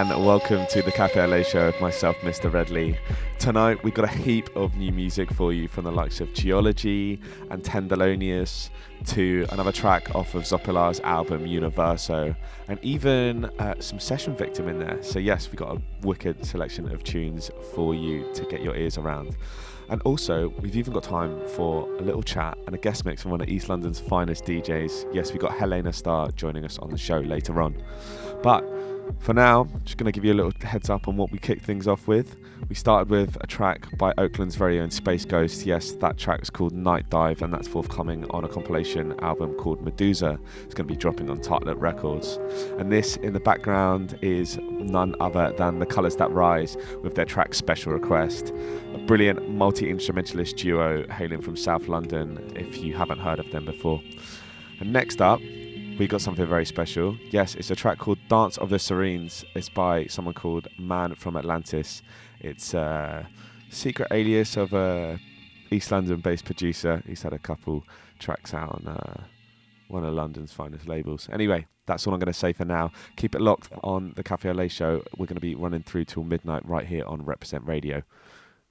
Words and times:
and 0.00 0.26
welcome 0.26 0.66
to 0.66 0.82
the 0.82 0.92
Café 0.92 1.24
Au 1.24 1.26
Lait 1.26 1.46
show 1.46 1.64
with 1.64 1.80
myself, 1.80 2.18
Mr. 2.18 2.52
Redley. 2.52 2.98
Tonight 3.38 3.82
we've 3.82 3.94
got 3.94 4.04
a 4.04 4.08
heap 4.08 4.54
of 4.54 4.76
new 4.76 4.92
music 4.92 5.30
for 5.32 5.54
you 5.54 5.68
from 5.68 5.84
the 5.84 5.90
likes 5.90 6.20
of 6.20 6.34
GE-OLOGY 6.34 7.18
and 7.48 7.62
Tenderlonious 7.62 8.68
to 9.06 9.46
another 9.52 9.72
track 9.72 10.14
off 10.14 10.34
of 10.34 10.42
Zopelar's 10.42 11.00
album 11.00 11.46
Universo 11.46 12.36
and 12.68 12.78
even 12.82 13.46
uh, 13.58 13.74
some 13.80 13.98
Session 13.98 14.36
Victim 14.36 14.68
in 14.68 14.78
there. 14.78 15.02
So, 15.02 15.18
yes, 15.18 15.48
we've 15.48 15.56
got 15.56 15.78
a 15.78 15.82
wicked 16.02 16.44
selection 16.44 16.92
of 16.92 17.02
tunes 17.02 17.50
for 17.74 17.94
you 17.94 18.30
to 18.34 18.44
get 18.44 18.60
your 18.60 18.76
ears 18.76 18.98
around. 18.98 19.34
And 19.88 20.02
also, 20.02 20.48
we've 20.60 20.76
even 20.76 20.92
got 20.92 21.04
time 21.04 21.40
for 21.48 21.90
a 21.94 22.02
little 22.02 22.22
chat 22.22 22.58
and 22.66 22.74
a 22.74 22.78
guest 22.78 23.06
mix 23.06 23.22
from 23.22 23.30
one 23.30 23.40
of 23.40 23.48
East 23.48 23.70
London's 23.70 24.00
finest 24.00 24.44
DJs. 24.44 25.14
Yes, 25.14 25.32
we've 25.32 25.40
got 25.40 25.52
Heléna 25.52 25.94
Star 25.94 26.30
joining 26.32 26.66
us 26.66 26.78
on 26.80 26.90
the 26.90 26.98
show 26.98 27.20
later 27.20 27.62
on. 27.62 27.82
But 28.42 28.62
for 29.18 29.34
now, 29.34 29.66
just 29.84 29.96
going 29.96 30.06
to 30.06 30.12
give 30.12 30.24
you 30.24 30.32
a 30.32 30.34
little 30.34 30.52
heads 30.62 30.88
up 30.88 31.08
on 31.08 31.16
what 31.16 31.32
we 31.32 31.38
kicked 31.38 31.64
things 31.64 31.88
off 31.88 32.06
with. 32.06 32.36
We 32.68 32.74
started 32.74 33.10
with 33.10 33.36
a 33.40 33.46
track 33.46 33.86
by 33.98 34.12
Oakland's 34.18 34.54
very 34.54 34.80
own 34.80 34.90
Space 34.90 35.24
Ghost. 35.24 35.66
Yes, 35.66 35.92
that 35.92 36.16
track 36.16 36.42
is 36.42 36.50
called 36.50 36.72
Night 36.72 37.10
Dive, 37.10 37.42
and 37.42 37.52
that's 37.52 37.68
forthcoming 37.68 38.28
on 38.30 38.44
a 38.44 38.48
compilation 38.48 39.18
album 39.20 39.54
called 39.54 39.82
Medusa. 39.82 40.38
It's 40.64 40.74
going 40.74 40.86
to 40.88 40.94
be 40.94 40.96
dropping 40.96 41.28
on 41.28 41.40
Tartelet 41.40 41.76
Records. 41.78 42.38
And 42.78 42.90
this 42.90 43.16
in 43.16 43.32
the 43.32 43.40
background 43.40 44.18
is 44.22 44.58
none 44.62 45.14
other 45.20 45.52
than 45.56 45.78
The 45.78 45.86
Colours 45.86 46.16
That 46.16 46.30
Rise 46.30 46.76
with 47.02 47.14
their 47.14 47.24
track 47.24 47.54
Special 47.54 47.92
Request. 47.92 48.52
A 48.94 48.98
brilliant 49.06 49.50
multi 49.50 49.90
instrumentalist 49.90 50.56
duo 50.56 51.06
hailing 51.08 51.40
from 51.40 51.56
South 51.56 51.88
London, 51.88 52.52
if 52.54 52.78
you 52.78 52.94
haven't 52.94 53.18
heard 53.18 53.38
of 53.38 53.50
them 53.50 53.64
before. 53.64 54.00
And 54.80 54.92
next 54.92 55.20
up, 55.20 55.40
we 55.98 56.06
got 56.06 56.20
something 56.20 56.46
very 56.46 56.66
special. 56.66 57.16
Yes, 57.30 57.54
it's 57.54 57.70
a 57.70 57.76
track 57.76 57.98
called 57.98 58.18
Dance 58.28 58.58
of 58.58 58.70
the 58.70 58.78
Seirenes. 58.78 59.44
It's 59.54 59.68
by 59.68 60.06
someone 60.06 60.34
called 60.34 60.68
Man 60.78 61.14
from 61.14 61.36
Atlantis. 61.36 62.02
It's 62.40 62.74
a 62.74 63.26
secret 63.70 64.08
alias 64.10 64.56
of 64.56 64.72
a 64.72 65.18
East 65.70 65.90
London 65.90 66.20
based 66.20 66.44
producer. 66.44 67.02
He's 67.06 67.22
had 67.22 67.32
a 67.32 67.38
couple 67.38 67.84
tracks 68.18 68.52
out 68.52 68.72
on 68.72 68.86
uh, 68.86 69.24
one 69.88 70.04
of 70.04 70.12
London's 70.14 70.52
finest 70.52 70.86
labels. 70.86 71.28
Anyway, 71.32 71.66
that's 71.86 72.06
all 72.06 72.12
I'm 72.12 72.20
going 72.20 72.32
to 72.32 72.38
say 72.38 72.52
for 72.52 72.64
now. 72.64 72.92
Keep 73.16 73.34
it 73.34 73.40
locked 73.40 73.70
on 73.82 74.12
the 74.16 74.22
Café 74.22 74.50
Au 74.50 74.52
Lait 74.52 74.70
show. 74.70 75.02
We're 75.16 75.26
going 75.26 75.36
to 75.36 75.40
be 75.40 75.54
running 75.54 75.82
through 75.82 76.04
till 76.06 76.24
midnight 76.24 76.66
right 76.66 76.86
here 76.86 77.04
on 77.06 77.24
Represent 77.24 77.66
Radio. 77.66 78.02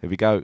Here 0.01 0.09
we 0.09 0.17
go. 0.17 0.43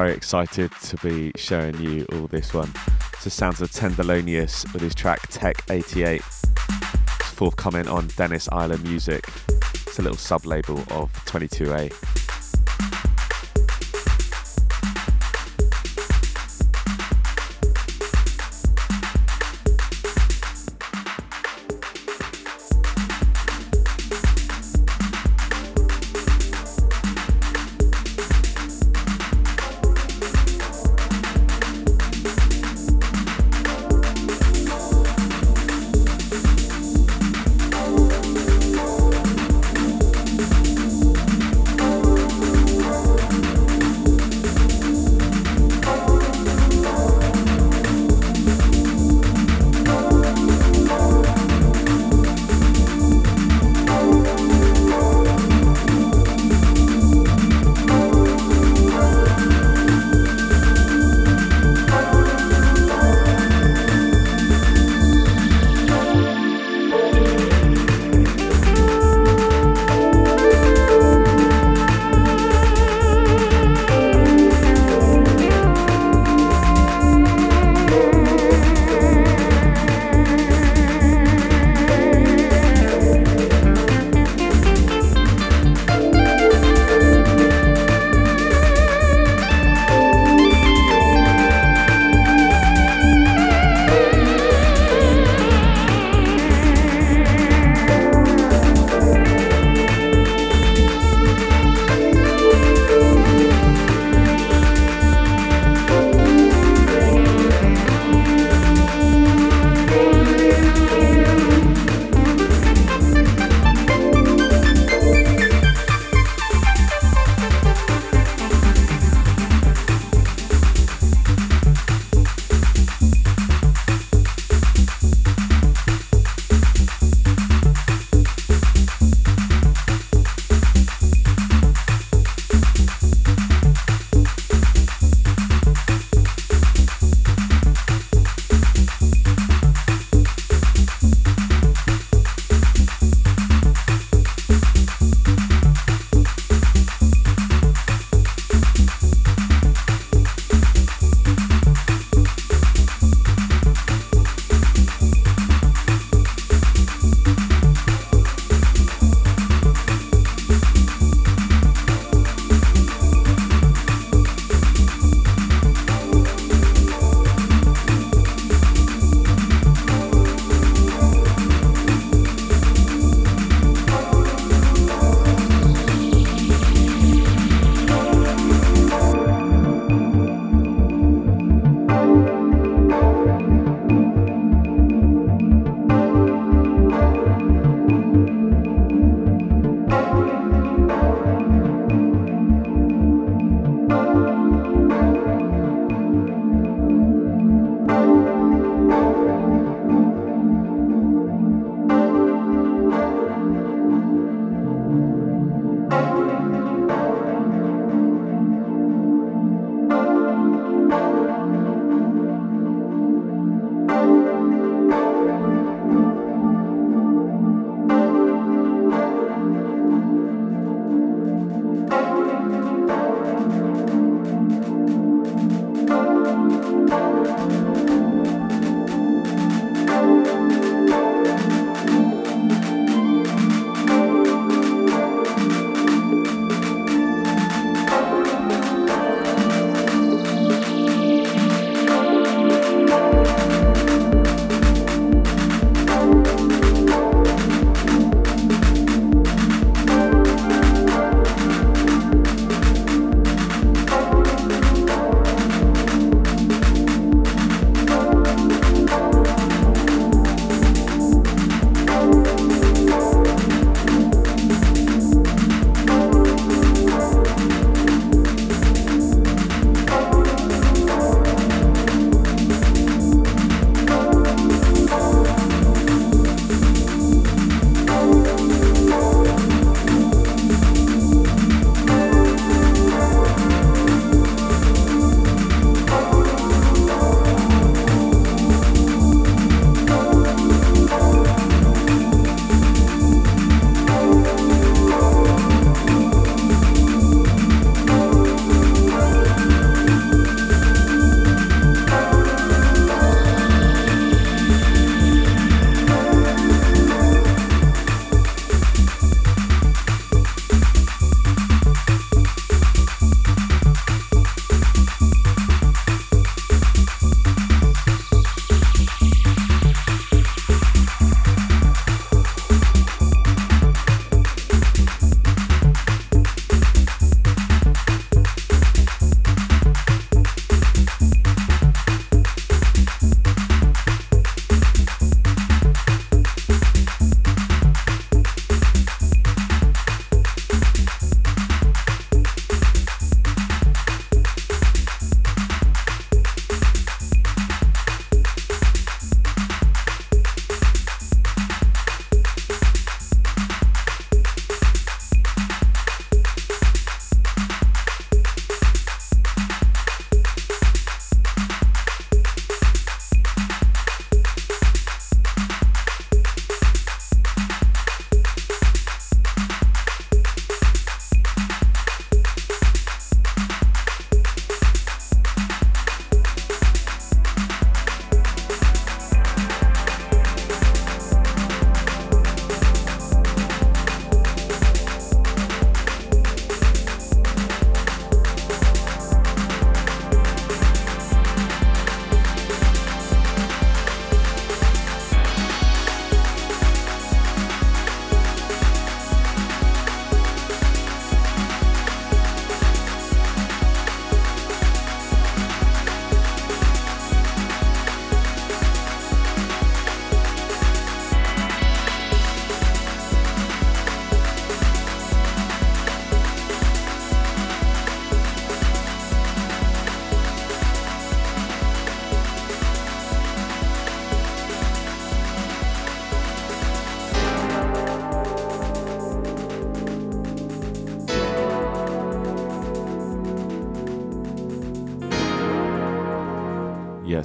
Very 0.00 0.14
excited 0.14 0.72
to 0.84 0.96
be 1.06 1.30
showing 1.36 1.78
you 1.78 2.06
all 2.14 2.26
this 2.26 2.54
one. 2.54 2.72
It's 3.12 3.24
the 3.24 3.28
sounds 3.28 3.60
of 3.60 3.70
Tenderlonious 3.70 4.64
with 4.72 4.80
his 4.80 4.94
track 4.94 5.20
Tek-88. 5.28 6.22
It's 7.20 7.30
forthcoming 7.34 7.86
on 7.86 8.06
Dennis 8.16 8.48
Island 8.50 8.82
Music. 8.82 9.28
It's 9.74 9.98
a 9.98 10.02
little 10.02 10.16
sub 10.16 10.46
label 10.46 10.78
of 10.88 11.12
22A. 11.26 12.09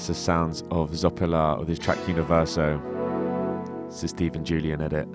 Yes, 0.05 0.19
the 0.19 0.23
sounds 0.23 0.61
of 0.69 0.91
Zopelar 0.91 1.57
with 1.57 1.67
his 1.67 1.79
track 1.79 1.97
Universo. 2.07 2.79
This 3.87 4.03
is 4.03 4.11
Steven 4.11 4.45
Julien 4.45 4.79
edit. 4.79 5.07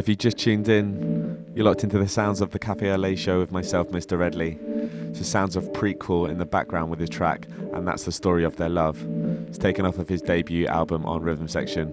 If 0.00 0.08
you 0.08 0.16
just 0.16 0.38
tuned 0.38 0.66
in, 0.66 1.52
you're 1.54 1.66
locked 1.66 1.84
into 1.84 1.98
the 1.98 2.08
sounds 2.08 2.40
of 2.40 2.52
the 2.52 2.58
Café 2.58 2.90
Au 2.94 2.96
Lait 2.96 3.18
show 3.18 3.38
with 3.38 3.52
myself, 3.52 3.88
Mr. 3.88 4.18
Redley. 4.18 4.58
So 5.12 5.22
sounds 5.22 5.56
of 5.56 5.64
Prequel 5.74 6.30
in 6.30 6.38
the 6.38 6.46
background 6.46 6.88
with 6.88 6.98
his 6.98 7.10
track, 7.10 7.46
and 7.74 7.86
that's 7.86 8.04
the 8.04 8.10
story 8.10 8.42
of 8.42 8.56
their 8.56 8.70
love. 8.70 9.06
It's 9.46 9.58
taken 9.58 9.84
off 9.84 9.98
of 9.98 10.08
his 10.08 10.22
debut 10.22 10.66
album 10.68 11.04
on 11.04 11.20
Rhythm 11.20 11.48
Section. 11.48 11.92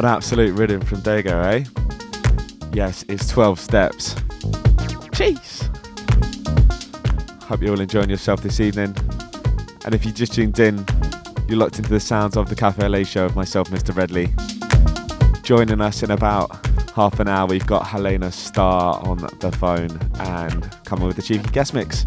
An 0.00 0.06
absolute 0.06 0.56
rhythm 0.56 0.80
from 0.80 1.00
Dego, 1.00 1.42
eh? 1.42 1.62
Yes, 2.72 3.04
it's 3.10 3.28
12 3.28 3.60
steps. 3.60 4.14
Jeez! 5.12 5.68
Hope 7.42 7.60
you're 7.60 7.72
all 7.72 7.80
enjoying 7.80 8.08
yourself 8.08 8.42
this 8.42 8.60
evening. 8.60 8.96
And 9.84 9.94
if 9.94 10.06
you 10.06 10.12
just 10.12 10.32
tuned 10.32 10.58
in, 10.58 10.86
you're 11.50 11.58
locked 11.58 11.76
into 11.76 11.90
the 11.90 12.00
sounds 12.00 12.38
of 12.38 12.48
the 12.48 12.54
Café 12.54 12.84
Au 12.84 12.88
Lait 12.88 13.06
show 13.06 13.26
of 13.26 13.36
myself, 13.36 13.68
Mr. 13.68 13.94
Redley. 13.94 14.32
Joining 15.42 15.82
us 15.82 16.02
in 16.02 16.12
about 16.12 16.48
half 16.94 17.20
an 17.20 17.28
hour, 17.28 17.46
we've 17.46 17.66
got 17.66 17.82
Heléna 17.82 18.32
Star 18.32 19.06
on 19.06 19.18
the 19.18 19.52
phone 19.52 20.00
and 20.18 20.76
coming 20.86 21.08
with 21.08 21.16
the 21.16 21.22
cheeky 21.22 21.50
guest 21.50 21.74
mix. 21.74 22.04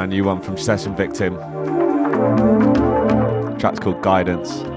Brand 0.00 0.12
new 0.12 0.24
one 0.24 0.40
from 0.40 0.56
Session 0.56 0.96
Victim. 0.96 1.34
The 1.34 1.56
track's 3.58 3.78
called 3.78 4.00
Guidance. 4.00 4.69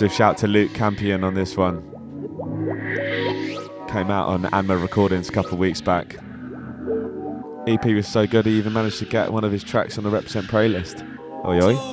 Massive 0.00 0.16
shout 0.16 0.38
to 0.38 0.46
Luke 0.46 0.72
Campion 0.72 1.22
on 1.22 1.34
this 1.34 1.58
one. 1.58 1.82
Came 3.88 4.10
out 4.10 4.28
on 4.28 4.46
Anma 4.46 4.78
Recordings 4.78 5.28
a 5.28 5.32
couple 5.32 5.52
of 5.52 5.58
weeks 5.58 5.82
back. 5.82 6.16
EP 7.66 7.84
was 7.84 8.08
so 8.08 8.26
good 8.26 8.46
he 8.46 8.52
even 8.52 8.72
managed 8.72 8.98
to 9.00 9.04
get 9.04 9.30
one 9.30 9.44
of 9.44 9.52
his 9.52 9.62
tracks 9.62 9.98
on 9.98 10.04
the 10.04 10.08
Represent 10.08 10.46
playlist. 10.46 11.06
Oi 11.44 11.62
oi. 11.62 11.89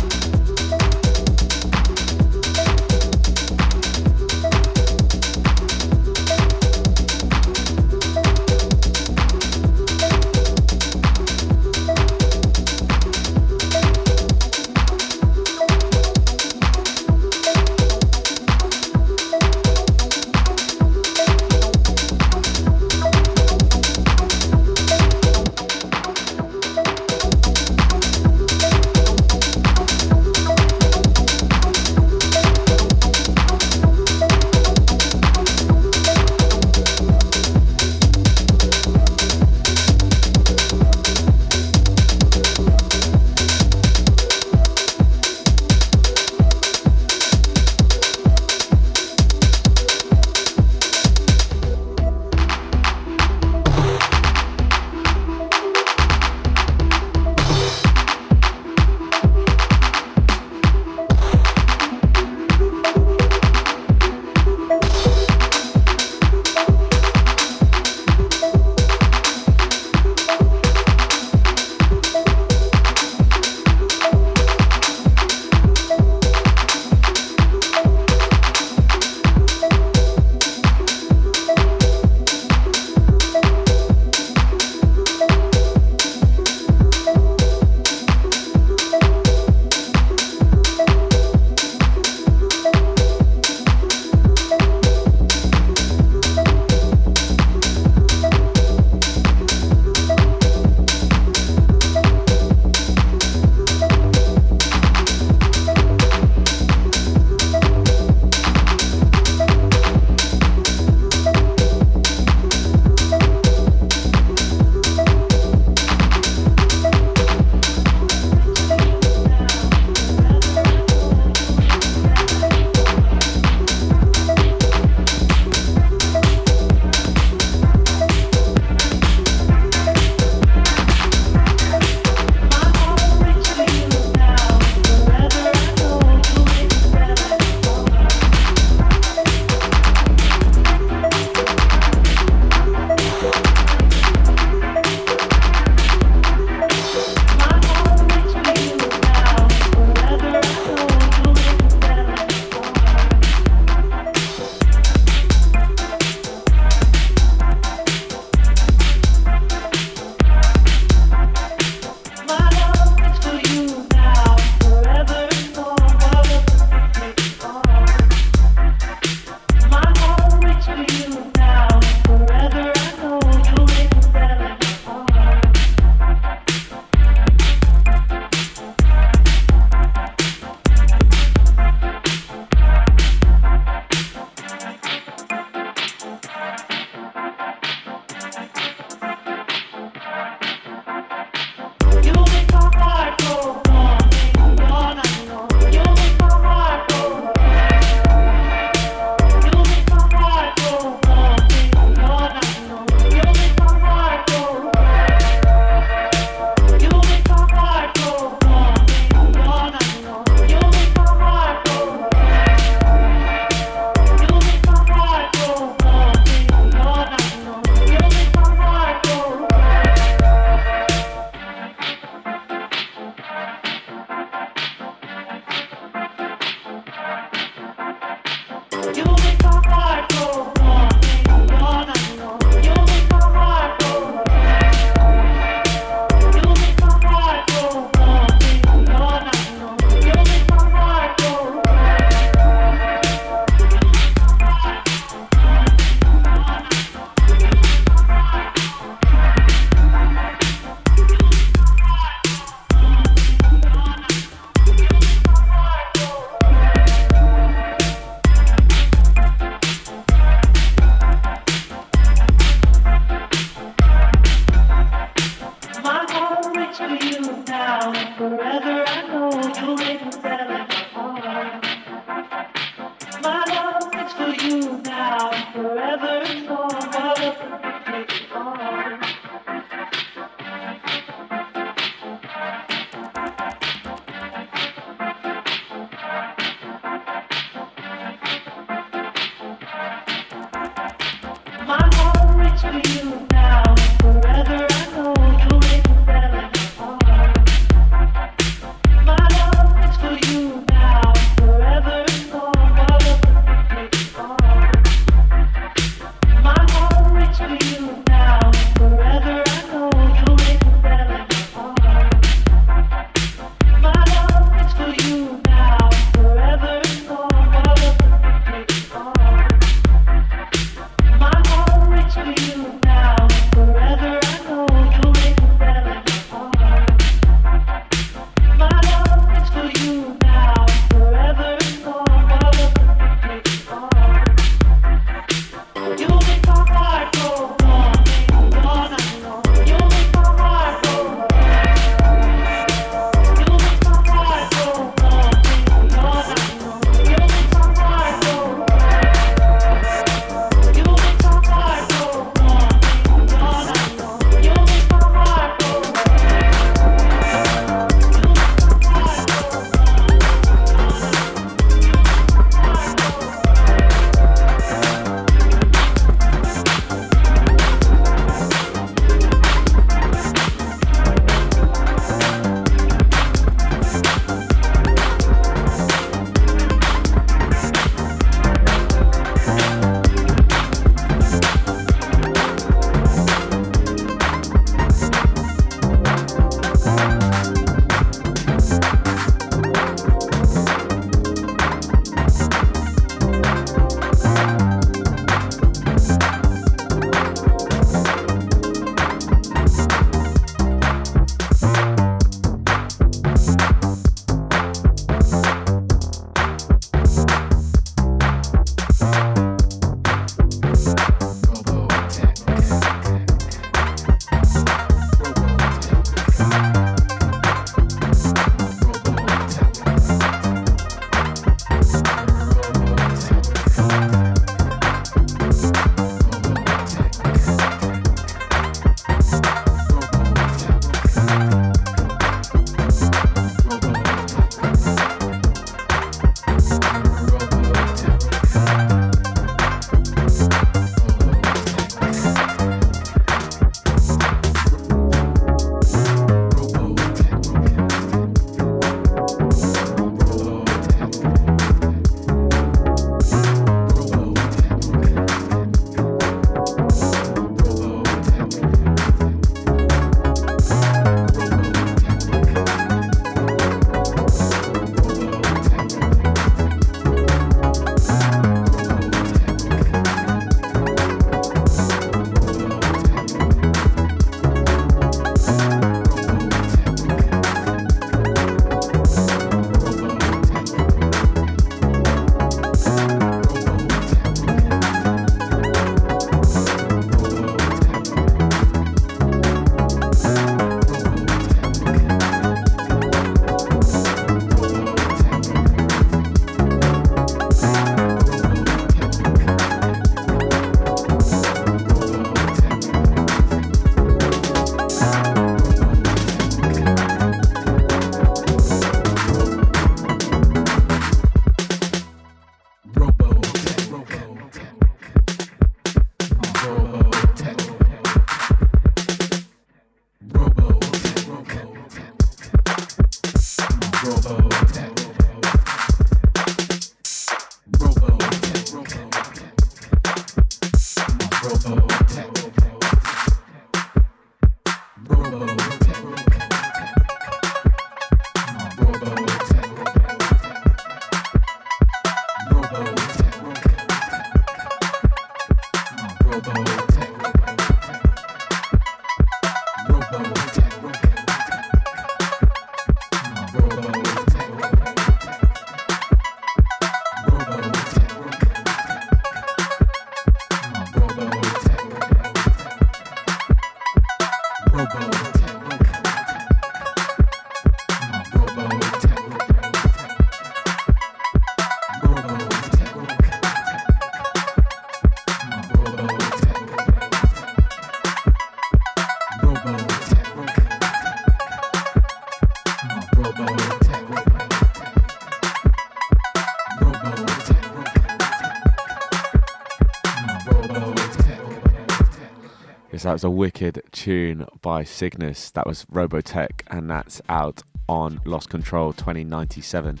Yes, 592.96 593.02
that 593.02 593.12
was 593.12 593.24
a 593.24 593.30
wicked 593.30 593.82
tune 593.92 594.46
by 594.62 594.82
Cygnus. 594.82 595.50
That 595.50 595.66
was 595.66 595.84
Robotech, 595.92 596.62
and 596.68 596.88
that's 596.88 597.20
out 597.28 597.62
on 597.90 598.22
Lost 598.24 598.48
Control 598.48 598.94
2097. 598.94 600.00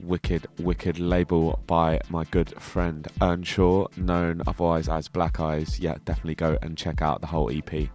Wicked, 0.00 0.48
wicked 0.58 0.98
label 0.98 1.60
by 1.68 2.00
my 2.08 2.24
good 2.24 2.60
friend 2.60 3.06
Earnshaw, 3.22 3.86
known 3.96 4.42
otherwise 4.44 4.88
as 4.88 5.06
Black 5.06 5.38
Eyes. 5.38 5.78
Yeah, 5.78 5.98
definitely 6.04 6.34
go 6.34 6.58
and 6.62 6.76
check 6.76 7.00
out 7.00 7.20
the 7.20 7.28
whole 7.28 7.48
EP. 7.48 7.88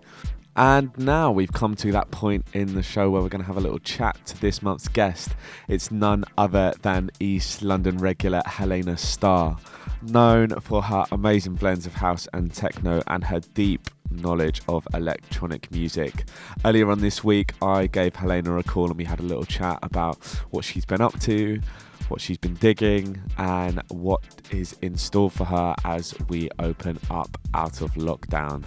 And 0.56 0.98
now 0.98 1.34
we've 1.34 1.52
come 1.52 1.76
to 1.76 1.92
that 1.92 2.10
point 2.12 2.46
in 2.54 2.74
the 2.74 2.84
show 2.84 3.10
where 3.10 3.22
we're 3.22 3.28
going 3.28 3.42
to 3.42 3.48
have 3.48 3.58
a 3.58 3.60
little 3.60 3.80
chat 3.80 4.18
to 4.28 4.40
this 4.40 4.62
month's 4.62 4.88
guest. 4.88 5.36
It's 5.68 5.92
none 5.92 6.24
other 6.38 6.74
than 6.84 7.12
East 7.20 7.62
London 7.62 7.98
regular 7.98 8.42
Heléna 8.46 8.98
Star, 8.98 9.58
known 10.02 10.62
for 10.62 10.84
her 10.84 11.04
amazing 11.12 11.56
blends 11.56 11.86
of 11.86 11.96
house 11.96 12.30
and 12.32 12.54
techno 12.54 13.04
and 13.08 13.26
her 13.26 13.42
deep 13.42 13.90
knowledge 14.12 14.62
of 14.68 14.88
electronic 14.94 15.72
music. 15.72 16.26
Earlier 16.64 16.90
on 16.92 17.00
this 17.00 17.24
week, 17.24 17.54
I 17.62 17.88
gave 17.88 18.14
Heléna 18.14 18.60
a 18.60 18.64
call 18.64 18.88
and 18.88 18.98
we 18.98 19.04
had 19.04 19.20
a 19.20 19.24
little 19.24 19.46
chat 19.46 19.80
about 19.84 20.24
what 20.52 20.66
she's 20.66 20.86
been 20.86 21.02
up 21.02 21.20
to, 21.22 21.60
what 22.08 22.22
she's 22.22 22.38
been 22.38 22.56
digging, 22.56 23.22
and 23.38 23.82
what 23.90 24.22
is 24.52 24.76
in 24.82 24.98
store 24.98 25.32
for 25.32 25.46
her 25.46 25.76
as 25.84 26.14
we 26.30 26.50
open 26.60 27.00
up 27.10 27.38
out 27.54 27.82
of 27.82 27.92
lockdown. 27.94 28.64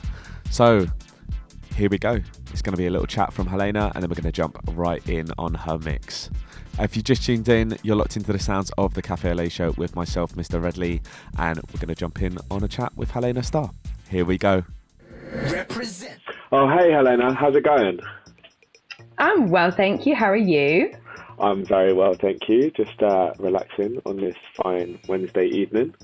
So, 0.50 0.86
here 1.76 1.88
we 1.88 1.98
go. 1.98 2.20
It's 2.52 2.62
going 2.62 2.72
to 2.72 2.78
be 2.78 2.86
a 2.86 2.90
little 2.90 3.06
chat 3.06 3.32
from 3.32 3.46
Heléna, 3.46 3.92
and 3.94 4.02
then 4.02 4.10
we're 4.10 4.16
going 4.16 4.24
to 4.24 4.32
jump 4.32 4.58
right 4.72 5.06
in 5.08 5.28
on 5.38 5.54
her 5.54 5.78
mix. 5.78 6.30
If 6.80 6.96
you 6.96 7.02
just 7.02 7.24
tuned 7.24 7.48
in, 7.48 7.76
you're 7.82 7.96
locked 7.96 8.16
into 8.16 8.32
the 8.32 8.38
sounds 8.38 8.70
of 8.78 8.94
the 8.94 9.02
Café 9.02 9.32
Au 9.32 9.34
Lait 9.34 9.52
show 9.52 9.72
with 9.72 9.94
myself, 9.94 10.34
Mr. 10.34 10.62
Redley, 10.62 11.02
and 11.36 11.56
we're 11.56 11.80
going 11.80 11.88
to 11.88 11.94
jump 11.94 12.22
in 12.22 12.38
on 12.50 12.64
a 12.64 12.68
chat 12.68 12.96
with 12.96 13.12
Heléna 13.12 13.44
Star. 13.44 13.70
Here 14.08 14.24
we 14.24 14.38
go. 14.38 14.64
Represent. 15.32 16.20
Oh, 16.52 16.68
hey, 16.68 16.90
Heléna. 16.90 17.34
How's 17.36 17.54
it 17.54 17.64
going? 17.64 18.00
I'm 19.18 19.50
well, 19.50 19.70
thank 19.70 20.06
you. 20.06 20.14
How 20.14 20.30
are 20.30 20.36
you? 20.36 20.94
I'm 21.40 21.64
very 21.64 21.92
well, 21.92 22.14
thank 22.14 22.48
you. 22.48 22.70
Just 22.70 23.00
uh, 23.02 23.32
relaxing 23.38 24.00
on 24.04 24.16
this 24.16 24.36
fine 24.56 24.98
Wednesday 25.08 25.46
evening. 25.46 25.94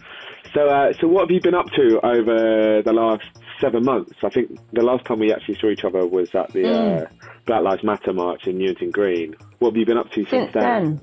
So, 0.55 0.69
uh, 0.69 0.93
so 1.01 1.09
what 1.09 1.23
have 1.23 1.31
you 1.31 1.41
been 1.41 1.55
up 1.55 1.67
to 1.75 2.01
over 2.05 2.83
the 2.83 2.93
last 2.93 3.25
seven 3.61 3.85
months? 3.85 4.13
I 4.23 4.29
think 4.29 4.59
the 4.73 4.83
last 4.83 5.05
time 5.05 5.19
we 5.19 5.33
actually 5.33 5.57
saw 5.57 5.69
each 5.69 5.85
other 5.85 6.07
was 6.07 6.33
at 6.35 6.53
the 6.53 6.61
mm. 6.61 7.03
uh, 7.03 7.07
Black 7.47 7.63
Lives 7.63 7.83
Matter 7.83 8.13
march 8.13 8.47
in 8.47 8.59
Newington 8.59 8.91
Green. 8.91 9.35
What 9.59 9.71
have 9.71 9.77
you 9.77 9.87
been 9.87 9.99
up 9.99 10.11
to 10.11 10.25
since, 10.25 10.31
since 10.31 10.53
then? 10.53 10.63
then? 10.63 11.01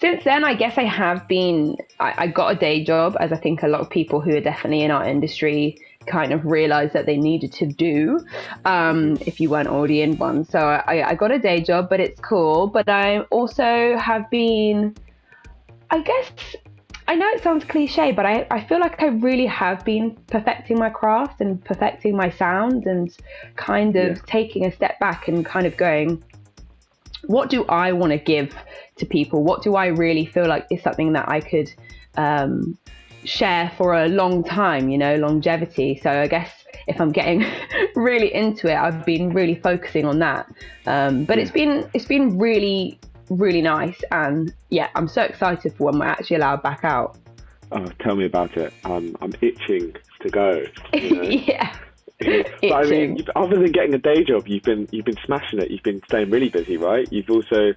Since 0.00 0.24
then, 0.24 0.44
I 0.44 0.54
guess 0.54 0.76
I 0.76 0.84
have 0.84 1.26
been. 1.28 1.76
I, 2.00 2.24
I 2.24 2.26
got 2.26 2.48
a 2.48 2.56
day 2.56 2.84
job, 2.84 3.16
as 3.20 3.32
I 3.32 3.36
think 3.36 3.62
a 3.62 3.68
lot 3.68 3.80
of 3.80 3.88
people 3.88 4.20
who 4.20 4.36
are 4.36 4.40
definitely 4.40 4.82
in 4.82 4.90
our 4.90 5.06
industry 5.06 5.78
kind 6.06 6.32
of 6.32 6.44
realized 6.44 6.92
that 6.92 7.06
they 7.06 7.16
needed 7.16 7.52
to 7.52 7.66
do 7.66 8.24
um, 8.64 9.16
if 9.20 9.40
you 9.40 9.50
weren't 9.50 9.68
already 9.68 10.02
in 10.02 10.16
one. 10.18 10.44
So 10.44 10.58
I, 10.58 11.10
I 11.10 11.14
got 11.14 11.30
a 11.30 11.38
day 11.38 11.60
job, 11.60 11.88
but 11.88 12.00
it's 12.00 12.20
cool. 12.20 12.66
But 12.66 12.88
I 12.88 13.20
also 13.30 13.96
have 13.98 14.28
been, 14.30 14.96
I 15.90 16.00
guess, 16.00 16.32
I 17.06 17.14
know 17.16 17.28
it 17.28 17.42
sounds 17.42 17.64
cliche, 17.64 18.12
but 18.12 18.24
I, 18.24 18.46
I 18.50 18.64
feel 18.64 18.80
like 18.80 19.02
I 19.02 19.06
really 19.06 19.46
have 19.46 19.84
been 19.84 20.16
perfecting 20.28 20.78
my 20.78 20.90
craft 20.90 21.40
and 21.40 21.62
perfecting 21.64 22.16
my 22.16 22.30
sound 22.30 22.86
and 22.86 23.14
kind 23.56 23.96
of 23.96 24.16
yeah. 24.16 24.22
taking 24.26 24.64
a 24.64 24.72
step 24.72 24.98
back 25.00 25.28
and 25.28 25.44
kind 25.44 25.66
of 25.66 25.76
going, 25.76 26.22
what 27.26 27.50
do 27.50 27.64
I 27.66 27.92
want 27.92 28.12
to 28.12 28.18
give 28.18 28.54
to 28.96 29.06
people? 29.06 29.42
What 29.44 29.62
do 29.62 29.76
I 29.76 29.86
really 29.86 30.26
feel 30.26 30.46
like 30.46 30.66
is 30.70 30.82
something 30.82 31.12
that 31.12 31.28
I 31.28 31.40
could 31.40 31.72
um, 32.16 32.78
share 33.24 33.72
for 33.76 33.94
a 33.94 34.08
long 34.08 34.44
time, 34.44 34.88
you 34.88 34.98
know, 34.98 35.16
longevity. 35.16 36.00
So 36.02 36.10
I 36.10 36.26
guess 36.26 36.50
if 36.86 37.00
I'm 37.00 37.12
getting 37.12 37.44
really 37.94 38.32
into 38.32 38.68
it, 38.68 38.76
I've 38.76 39.04
been 39.04 39.32
really 39.32 39.54
focusing 39.54 40.04
on 40.04 40.18
that. 40.20 40.52
Um, 40.86 41.24
but 41.24 41.38
it's 41.38 41.50
been 41.50 41.88
it's 41.94 42.04
been 42.06 42.38
really 42.38 42.98
really 43.30 43.62
nice, 43.62 44.00
and 44.10 44.52
yeah, 44.70 44.88
I'm 44.94 45.08
so 45.08 45.22
excited 45.22 45.74
for 45.74 45.84
when 45.84 45.98
we're 45.98 46.06
actually 46.06 46.36
allowed 46.36 46.62
back 46.62 46.84
out. 46.84 47.16
Oh, 47.72 47.86
tell 48.00 48.14
me 48.14 48.26
about 48.26 48.56
it. 48.56 48.72
Um, 48.84 49.16
I'm 49.20 49.32
itching 49.40 49.94
to 50.20 50.30
go. 50.30 50.62
You 50.92 51.16
know? 51.16 51.22
yeah. 51.22 51.76
but 52.20 52.72
I 52.72 52.84
mean, 52.84 53.26
other 53.34 53.56
than 53.56 53.72
getting 53.72 53.92
a 53.92 53.98
day 53.98 54.22
job, 54.22 54.46
you've 54.46 54.62
been 54.62 54.88
you've 54.92 55.04
been 55.04 55.18
smashing 55.24 55.60
it. 55.60 55.70
You've 55.70 55.82
been 55.82 56.00
staying 56.08 56.30
really 56.30 56.48
busy, 56.48 56.76
right? 56.76 57.10
You've 57.12 57.28
also. 57.28 57.74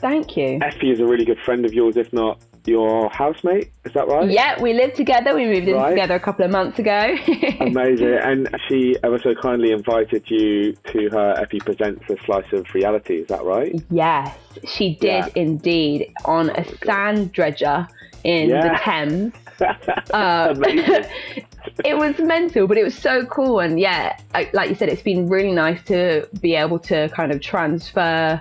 Thank 0.00 0.36
you. 0.36 0.58
Effie 0.60 0.90
is 0.90 1.00
a 1.00 1.06
really 1.06 1.24
good 1.24 1.38
friend 1.44 1.64
of 1.64 1.72
yours, 1.72 1.96
if 1.96 2.12
not 2.12 2.42
your 2.66 3.08
housemate. 3.10 3.72
Is 3.84 3.92
that 3.94 4.08
right? 4.08 4.30
Yeah, 4.30 4.60
we 4.60 4.72
live 4.72 4.94
together. 4.94 5.34
We 5.34 5.46
moved 5.46 5.68
in 5.68 5.74
right. 5.74 5.90
together 5.90 6.14
a 6.14 6.20
couple 6.20 6.44
of 6.44 6.50
months 6.50 6.78
ago. 6.78 7.16
Amazing. 7.60 8.18
And 8.22 8.48
she 8.68 8.96
ever 9.02 9.18
so 9.18 9.34
kindly 9.34 9.72
invited 9.72 10.30
you 10.30 10.72
to 10.92 11.08
her 11.10 11.34
Effie 11.38 11.60
Presents 11.60 12.02
a 12.10 12.16
Slice 12.24 12.52
of 12.52 12.66
Reality. 12.74 13.16
Is 13.16 13.28
that 13.28 13.44
right? 13.44 13.74
Yes, 13.90 14.36
she 14.64 14.94
did 14.94 15.24
yeah. 15.26 15.28
indeed 15.34 16.12
on 16.24 16.50
a 16.50 16.64
oh, 16.66 16.74
sand 16.84 17.32
dredger 17.32 17.86
in 18.24 18.50
yeah. 18.50 18.62
the 18.62 18.78
Thames. 18.82 19.32
Uh, 20.12 20.54
it 21.84 21.96
was 21.96 22.18
mental, 22.18 22.66
but 22.66 22.76
it 22.76 22.84
was 22.84 22.94
so 22.94 23.24
cool. 23.26 23.60
And 23.60 23.80
yeah, 23.80 24.18
like 24.52 24.68
you 24.68 24.74
said, 24.74 24.90
it's 24.90 25.00
been 25.00 25.28
really 25.28 25.52
nice 25.52 25.82
to 25.84 26.28
be 26.40 26.54
able 26.54 26.78
to 26.80 27.08
kind 27.08 27.32
of 27.32 27.40
transfer 27.40 28.40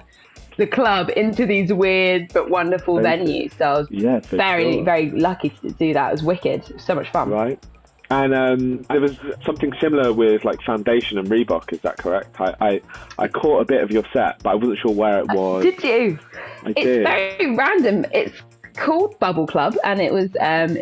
the 0.57 0.67
club 0.67 1.09
into 1.15 1.45
these 1.45 1.71
weird 1.73 2.31
but 2.33 2.49
wonderful 2.49 2.95
venues. 2.95 3.57
So 3.57 3.65
I 3.65 3.77
was 3.79 3.87
yeah, 3.91 4.19
very, 4.21 4.73
sure. 4.73 4.83
very 4.83 5.11
lucky 5.11 5.49
to 5.49 5.71
do 5.71 5.93
that. 5.93 6.09
It 6.09 6.11
was 6.11 6.23
wicked. 6.23 6.79
so 6.79 6.95
much 6.95 7.09
fun. 7.11 7.29
Right. 7.29 7.63
And 8.09 8.35
um, 8.35 8.77
there 8.83 9.01
was 9.01 9.17
something 9.43 9.73
similar 9.81 10.13
with 10.13 10.45
like 10.45 10.61
Foundation 10.61 11.17
and 11.17 11.27
Reebok. 11.27 11.73
Is 11.73 11.79
that 11.81 11.97
correct? 11.97 12.39
I, 12.39 12.55
I, 12.61 12.81
I 13.17 13.27
caught 13.27 13.61
a 13.61 13.65
bit 13.65 13.81
of 13.81 13.91
your 13.91 14.03
set, 14.13 14.43
but 14.43 14.51
I 14.51 14.55
wasn't 14.55 14.79
sure 14.79 14.91
where 14.91 15.19
it 15.19 15.27
was. 15.29 15.63
Did 15.63 15.83
you? 15.83 16.19
I 16.63 16.69
it's 16.69 16.81
did. 16.81 17.03
very 17.03 17.55
random. 17.55 18.05
It's 18.13 18.39
called 18.75 19.17
Bubble 19.19 19.47
Club, 19.47 19.75
and 19.83 19.99
it 19.99 20.13
was 20.13 20.29
um, 20.39 20.77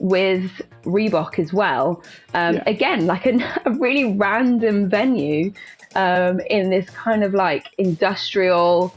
with 0.00 0.50
Reebok 0.82 1.38
as 1.38 1.52
well. 1.52 2.02
Um, 2.34 2.56
yeah. 2.56 2.62
Again, 2.66 3.06
like 3.06 3.26
a, 3.26 3.38
a, 3.66 3.70
really 3.70 4.16
random 4.16 4.88
venue 4.88 5.52
um, 5.94 6.40
in 6.50 6.70
this 6.70 6.88
kind 6.90 7.24
of 7.24 7.34
like 7.34 7.68
industrial, 7.78 8.94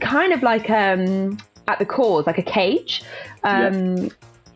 kind 0.00 0.32
of 0.32 0.42
like 0.42 0.70
um, 0.70 1.38
at 1.68 1.78
the 1.78 1.86
cores, 1.86 2.26
like 2.26 2.38
a 2.38 2.42
cage. 2.42 3.02
Um, 3.44 3.96
yeah. 3.96 4.08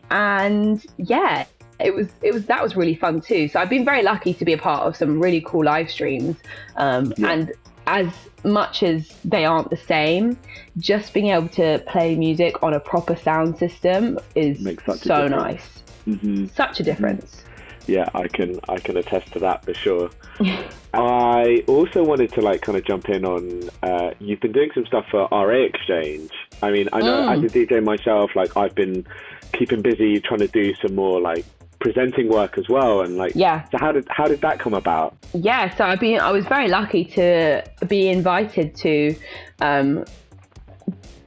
And 0.09 0.85
yeah, 0.97 1.45
it 1.79 1.93
was 1.93 2.07
it 2.21 2.33
was 2.33 2.45
that 2.45 2.63
was 2.63 2.75
really 2.75 2.95
fun 2.95 3.21
too. 3.21 3.47
So 3.49 3.59
I've 3.59 3.69
been 3.69 3.85
very 3.85 4.03
lucky 4.03 4.33
to 4.33 4.45
be 4.45 4.53
a 4.53 4.57
part 4.57 4.83
of 4.87 4.95
some 4.95 5.19
really 5.19 5.41
cool 5.45 5.65
live 5.65 5.89
streams. 5.89 6.37
Um, 6.75 7.13
yeah. 7.17 7.31
And 7.31 7.51
as 7.87 8.07
much 8.43 8.83
as 8.83 9.09
they 9.23 9.45
aren't 9.45 9.69
the 9.69 9.77
same, 9.77 10.37
just 10.77 11.13
being 11.13 11.27
able 11.27 11.49
to 11.49 11.83
play 11.87 12.15
music 12.15 12.61
on 12.63 12.73
a 12.73 12.79
proper 12.79 13.15
sound 13.15 13.57
system 13.57 14.19
is 14.35 14.59
so 15.01 15.27
nice. 15.27 15.83
Mm-hmm. 16.05 16.47
Such 16.47 16.79
a 16.79 16.83
difference. 16.83 17.43
Yeah, 17.87 18.09
I 18.13 18.27
can 18.27 18.59
I 18.69 18.77
can 18.77 18.97
attest 18.97 19.31
to 19.33 19.39
that 19.39 19.65
for 19.65 19.73
sure. 19.73 20.09
I 20.93 21.63
also 21.67 22.03
wanted 22.03 22.31
to 22.33 22.41
like 22.41 22.61
kind 22.61 22.77
of 22.77 22.85
jump 22.85 23.09
in 23.09 23.25
on 23.25 23.69
uh, 23.83 24.11
you've 24.19 24.39
been 24.39 24.51
doing 24.51 24.71
some 24.73 24.85
stuff 24.85 25.05
for 25.09 25.27
RA 25.31 25.55
Exchange. 25.55 26.31
I 26.61 26.71
mean, 26.71 26.89
I 26.93 26.99
know 26.99 27.27
mm. 27.27 27.37
as 27.37 27.51
a 27.51 27.53
DJ 27.53 27.83
myself, 27.83 28.35
like 28.35 28.55
I've 28.57 28.75
been 28.75 29.05
keeping 29.53 29.81
busy 29.81 30.19
trying 30.19 30.39
to 30.39 30.47
do 30.47 30.73
some 30.75 30.95
more 30.95 31.21
like 31.21 31.45
presenting 31.79 32.27
work 32.29 32.57
as 32.57 32.67
well 32.67 33.01
and 33.01 33.17
like 33.17 33.33
yeah 33.35 33.63
so 33.69 33.77
how 33.77 33.91
did 33.91 34.05
how 34.09 34.25
did 34.25 34.41
that 34.41 34.59
come 34.59 34.73
about 34.73 35.15
yeah 35.33 35.73
so 35.75 35.85
i've 35.85 35.99
been 35.99 36.19
i 36.19 36.31
was 36.31 36.43
very 36.47 36.67
lucky 36.67 37.05
to 37.05 37.63
be 37.87 38.09
invited 38.09 38.75
to 38.75 39.15
um, 39.61 40.03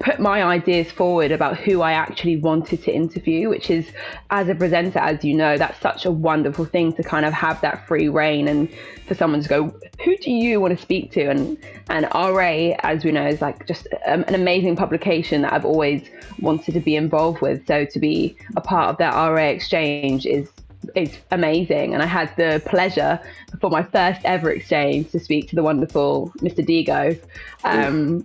put 0.01 0.19
my 0.19 0.43
ideas 0.43 0.91
forward 0.91 1.31
about 1.31 1.59
who 1.59 1.82
I 1.82 1.93
actually 1.93 2.39
wanted 2.39 2.82
to 2.85 2.93
interview, 2.93 3.51
which 3.51 3.70
is, 3.70 3.87
as 4.31 4.49
a 4.49 4.55
presenter, 4.55 4.99
as 4.99 5.23
you 5.23 5.35
know, 5.35 5.59
that's 5.59 5.78
such 5.81 6.07
a 6.07 6.11
wonderful 6.11 6.65
thing 6.65 6.95
to 6.95 7.03
kind 7.03 7.27
of 7.27 7.35
have 7.35 7.61
that 7.61 7.87
free 7.87 8.09
reign 8.09 8.49
and 8.49 8.69
for 9.07 9.15
someone 9.15 9.43
to 9.43 9.49
go, 9.49 9.74
who 10.03 10.16
do 10.16 10.31
you 10.31 10.59
want 10.59 10.74
to 10.74 10.82
speak 10.82 11.12
to? 11.12 11.28
And 11.28 11.59
and 11.91 12.09
RA, 12.15 12.74
as 12.82 13.05
we 13.05 13.12
know, 13.12 13.27
is 13.27 13.43
like 13.43 13.66
just 13.66 13.89
um, 14.07 14.24
an 14.27 14.35
amazing 14.35 14.74
publication 14.74 15.43
that 15.43 15.53
I've 15.53 15.66
always 15.66 16.09
wanted 16.41 16.73
to 16.73 16.81
be 16.81 16.97
involved 16.97 17.43
with. 17.43 17.66
So 17.66 17.85
to 17.85 17.99
be 17.99 18.37
a 18.57 18.61
part 18.62 18.89
of 18.89 18.97
that 18.99 19.15
RA 19.15 19.49
exchange 19.49 20.24
is 20.24 20.49
is 20.95 21.19
amazing. 21.31 21.93
And 21.93 22.03
I 22.03 22.07
had 22.07 22.35
the 22.37 22.62
pleasure 22.65 23.20
for 23.61 23.69
my 23.69 23.82
first 23.82 24.23
ever 24.24 24.51
exchange 24.51 25.11
to 25.11 25.20
speak 25.20 25.51
to 25.51 25.57
the 25.57 25.62
wonderful 25.62 26.32
Mr. 26.39 26.65
Dego. 26.65 27.15
Um, 27.65 28.24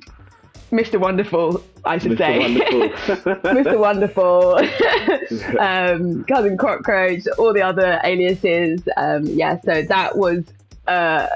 Mr. 0.72 1.00
Wonderful, 1.00 1.64
I 1.86 1.98
should 1.98 2.14
Mr. 2.14 2.18
say. 2.18 2.40
Wonderful. 2.40 3.36
Mr. 3.64 3.80
Wonderful, 3.80 5.60
um, 5.60 6.24
Cousin 6.26 6.58
Cockroach, 6.58 7.24
all 7.38 7.54
the 7.54 7.62
other 7.62 8.00
aliases. 8.04 8.82
Um, 8.98 9.26
yeah, 9.26 9.60
so 9.62 9.84
that 9.84 10.18
was. 10.18 10.44
Uh, 10.88 11.28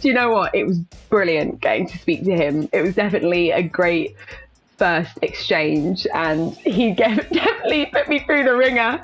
do 0.00 0.08
you 0.08 0.14
know 0.14 0.30
what? 0.30 0.54
It 0.54 0.66
was 0.66 0.78
brilliant 1.08 1.60
getting 1.60 1.86
to 1.88 1.98
speak 1.98 2.24
to 2.24 2.34
him. 2.34 2.68
It 2.72 2.82
was 2.82 2.94
definitely 2.94 3.50
a 3.50 3.62
great 3.62 4.16
first 4.76 5.18
exchange, 5.22 6.06
and 6.14 6.54
he 6.56 6.92
definitely 6.94 7.86
put 7.86 8.08
me 8.08 8.20
through 8.20 8.44
the 8.44 8.56
ringer. 8.56 9.00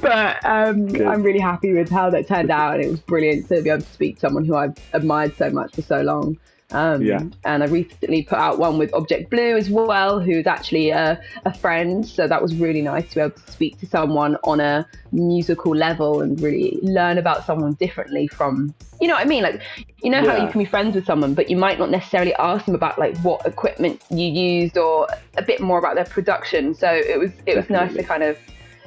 But 0.00 0.44
um, 0.44 0.88
I'm 1.06 1.22
really 1.22 1.40
happy 1.40 1.72
with 1.74 1.90
how 1.90 2.10
that 2.10 2.26
turned 2.26 2.50
out, 2.50 2.74
and 2.74 2.84
it 2.84 2.90
was 2.90 3.00
brilliant 3.00 3.48
to 3.48 3.62
be 3.62 3.70
able 3.70 3.82
to 3.82 3.92
speak 3.92 4.16
to 4.16 4.20
someone 4.20 4.44
who 4.44 4.56
I've 4.56 4.76
admired 4.92 5.36
so 5.36 5.50
much 5.50 5.74
for 5.74 5.82
so 5.82 6.00
long. 6.02 6.38
Um, 6.70 7.02
yeah. 7.02 7.22
And 7.44 7.62
I 7.62 7.66
recently 7.66 8.22
put 8.22 8.38
out 8.38 8.58
one 8.58 8.78
with 8.78 8.92
Object 8.94 9.30
Blue 9.30 9.56
as 9.56 9.70
well, 9.70 10.20
who's 10.20 10.46
actually 10.46 10.90
a, 10.90 11.20
a 11.44 11.54
friend. 11.54 12.06
So 12.06 12.26
that 12.26 12.42
was 12.42 12.54
really 12.54 12.82
nice 12.82 13.08
to 13.10 13.14
be 13.14 13.20
able 13.20 13.30
to 13.32 13.52
speak 13.52 13.78
to 13.80 13.86
someone 13.86 14.36
on 14.44 14.60
a 14.60 14.86
musical 15.12 15.74
level 15.74 16.20
and 16.20 16.40
really 16.40 16.78
learn 16.82 17.18
about 17.18 17.46
someone 17.46 17.74
differently 17.74 18.26
from, 18.28 18.74
you 19.00 19.08
know 19.08 19.14
what 19.14 19.24
I 19.24 19.28
mean? 19.28 19.42
Like, 19.42 19.62
you 20.02 20.10
know 20.10 20.22
yeah. 20.22 20.36
how 20.36 20.44
you 20.44 20.50
can 20.50 20.58
be 20.58 20.66
friends 20.66 20.94
with 20.94 21.06
someone, 21.06 21.34
but 21.34 21.48
you 21.48 21.56
might 21.56 21.78
not 21.78 21.90
necessarily 21.90 22.34
ask 22.34 22.66
them 22.66 22.74
about 22.74 22.98
like 22.98 23.16
what 23.18 23.44
equipment 23.46 24.02
you 24.10 24.26
used 24.26 24.76
or 24.76 25.08
a 25.36 25.42
bit 25.42 25.60
more 25.60 25.78
about 25.78 25.94
their 25.94 26.04
production. 26.04 26.74
So 26.74 26.90
it 26.90 27.18
was 27.18 27.30
it 27.46 27.56
was 27.56 27.66
Definitely. 27.66 27.86
nice 27.86 27.96
to 27.96 28.02
kind 28.02 28.22
of 28.22 28.38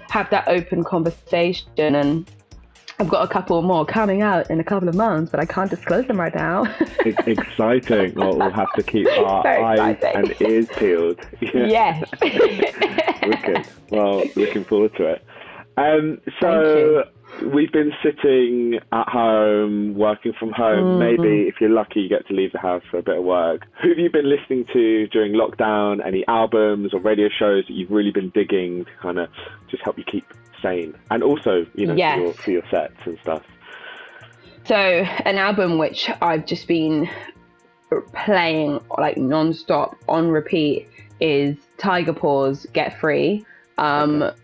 have 0.09 0.29
that 0.29 0.47
open 0.47 0.83
conversation 0.83 1.95
and 1.95 2.29
I've 2.99 3.09
got 3.09 3.23
a 3.23 3.27
couple 3.27 3.61
more 3.61 3.85
coming 3.85 4.23
out 4.23 4.49
in 4.49 4.59
a 4.59 4.63
couple 4.63 4.89
of 4.89 4.95
months, 4.95 5.29
but 5.29 5.39
I 5.39 5.45
can't 5.45 5.69
disclose 5.69 6.07
them 6.07 6.19
right 6.19 6.33
now. 6.33 6.63
exciting. 7.05 8.15
Well, 8.15 8.35
we'll 8.37 8.49
have 8.49 8.73
to 8.73 8.81
keep 8.81 9.07
our 9.19 9.45
eyes 9.45 9.97
and 10.01 10.41
ears 10.41 10.67
peeled. 10.77 11.19
Yeah. 11.53 11.67
Yes. 11.67 12.09
Wicked. 13.23 13.67
Well, 13.91 14.23
looking 14.35 14.63
forward 14.65 14.95
to 14.97 15.05
it. 15.05 15.23
Um, 15.77 16.19
so 16.39 17.03
we've 17.53 17.71
been 17.71 17.93
sitting 18.03 18.79
at 18.91 19.07
home, 19.07 19.93
working 19.95 20.33
from 20.39 20.51
home. 20.51 20.97
Mm. 20.97 20.99
Maybe 20.99 21.47
if 21.47 21.55
you're 21.61 21.69
lucky, 21.69 22.01
you 22.01 22.09
get 22.09 22.27
to 22.27 22.33
leave 22.33 22.51
the 22.51 22.59
house 22.59 22.83
for 22.89 22.97
a 22.97 23.03
bit 23.03 23.17
of 23.17 23.23
work. 23.23 23.67
Who 23.81 23.89
have 23.89 23.97
you 23.99 24.11
been 24.11 24.29
listening 24.29 24.65
to 24.73 25.07
during 25.07 25.33
lockdown? 25.33 26.05
Any 26.05 26.25
albums 26.27 26.93
or 26.93 26.99
radio 26.99 27.29
shows 27.29 27.65
that 27.67 27.73
you've 27.73 27.91
really 27.91 28.11
been 28.11 28.31
digging 28.31 28.85
to 28.85 28.91
kind 29.01 29.19
of 29.19 29.29
just 29.69 29.83
help 29.83 29.97
you 29.97 30.03
keep 30.03 30.25
sane, 30.61 30.95
and 31.11 31.23
also 31.23 31.65
you 31.75 31.88
know 31.88 31.95
yes. 31.95 32.17
for, 32.17 32.23
your, 32.23 32.34
for 32.34 32.51
your 32.51 32.63
sets 32.69 32.97
and 33.05 33.17
stuff. 33.21 33.43
So 34.65 34.75
an 34.75 35.38
album 35.38 35.77
which 35.77 36.09
I've 36.21 36.45
just 36.45 36.67
been 36.67 37.09
playing 38.13 38.81
like 38.97 39.17
non-stop 39.17 39.95
on 40.09 40.27
repeat 40.29 40.89
is 41.21 41.55
Tygapaw's 41.77 42.65
Get 42.73 42.99
Free. 42.99 43.45
Um, 43.77 44.23
okay. 44.23 44.35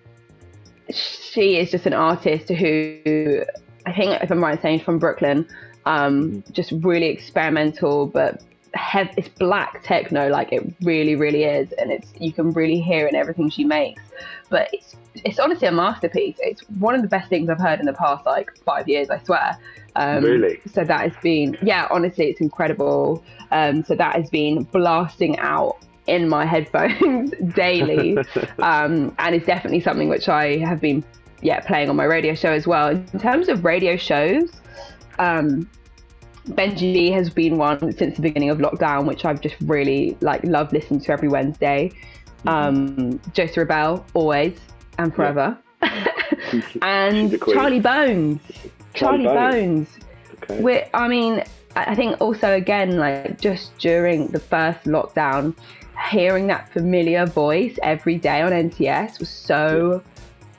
She 0.92 1.58
is 1.58 1.72
just 1.72 1.86
an 1.86 1.94
artist 1.94 2.50
who 2.50 3.44
I 3.86 3.92
think 3.92 4.22
if 4.22 4.32
I'm 4.32 4.42
right 4.42 4.62
saying 4.62 4.82
from 4.82 5.00
Brooklyn. 5.00 5.48
Um, 5.86 6.44
just 6.54 6.72
really 6.72 7.08
experimental, 7.08 8.06
but 8.06 8.42
it's 8.94 9.28
black 9.28 9.84
techno, 9.84 10.30
like 10.30 10.52
it 10.52 10.74
really, 10.82 11.16
really 11.16 11.44
is, 11.44 11.72
and 11.74 11.92
it's 11.92 12.14
you 12.20 12.32
can 12.32 12.52
really 12.52 12.80
hear 12.80 13.08
in 13.08 13.16
everything 13.16 13.50
she 13.50 13.64
makes. 13.64 14.02
But 14.54 14.70
it's 14.72 14.96
it's 15.16 15.40
honestly 15.40 15.68
a 15.68 15.72
masterpiece. 15.72 16.36
It's 16.40 16.62
one 16.78 16.94
of 16.94 17.02
the 17.02 17.08
best 17.08 17.28
things 17.28 17.50
I've 17.50 17.60
heard 17.60 17.80
in 17.80 17.88
the 17.88 17.94
past 17.94 18.24
like 18.28 18.56
five 18.58 18.88
years, 18.88 19.10
I 19.10 19.18
swear. 19.24 19.58
Um, 19.96 20.24
really? 20.24 20.60
So 20.72 20.84
that 20.84 21.02
has 21.02 21.24
been, 21.24 21.58
yeah, 21.64 21.88
honestly, 21.90 22.30
it's 22.30 22.40
incredible. 22.40 23.24
Um, 23.50 23.84
so 23.84 23.96
that 23.96 24.16
has 24.16 24.30
been 24.30 24.62
blasting 24.66 25.40
out 25.40 25.78
in 26.06 26.30
my 26.30 26.46
headphones 26.54 27.32
daily, 27.56 28.16
um, 28.60 29.16
and 29.18 29.34
it's 29.34 29.48
definitely 29.48 29.80
something 29.80 30.08
which 30.08 30.30
I 30.30 30.58
have 30.58 30.80
been, 30.80 31.04
yeah, 31.42 31.60
playing 31.62 31.90
on 31.90 31.96
my 31.96 32.06
radio 32.06 32.36
show 32.36 32.52
as 32.52 32.68
well. 32.68 32.90
In 32.90 33.20
terms 33.20 33.50
of 33.50 33.66
radio 33.66 33.98
shows, 33.98 34.52
um, 35.18 35.68
Benji 36.50 37.12
has 37.12 37.32
been 37.32 37.58
one 37.58 37.92
since 37.94 38.18
the 38.18 38.22
beginning 38.22 38.52
of 38.52 38.60
lockdown, 38.60 39.06
which 39.06 39.26
I've 39.26 39.42
just 39.42 39.56
really 39.62 40.16
like 40.22 40.44
loved 40.44 40.74
listening 40.74 41.00
to 41.02 41.12
every 41.12 41.28
Wednesday. 41.28 41.92
Mm-hmm. 42.46 42.50
Um, 42.50 43.20
Josey 43.34 43.66
Rebelle, 43.66 44.04
always 44.14 44.60
and 44.98 45.14
forever. 45.14 45.58
Yeah. 45.82 46.12
and 46.82 47.40
Charlie 47.52 47.80
Bones. 47.80 48.42
Charlie, 48.94 49.24
Charlie 49.24 49.26
Bones. 49.26 49.88
Bones. 50.48 50.62
Okay. 50.66 50.90
I 50.94 51.08
mean, 51.08 51.44
I 51.76 51.96
think 51.96 52.20
also 52.22 52.54
again, 52.54 52.98
like 52.98 53.40
just 53.40 53.78
during 53.78 54.28
the 54.28 54.40
first 54.40 54.84
lockdown, 54.84 55.56
hearing 56.10 56.48
that 56.48 56.72
familiar 56.72 57.26
voice 57.26 57.78
every 57.82 58.18
day 58.18 58.42
on 58.42 58.52
NTS 58.52 59.20
was 59.20 59.30
so, 59.30 60.04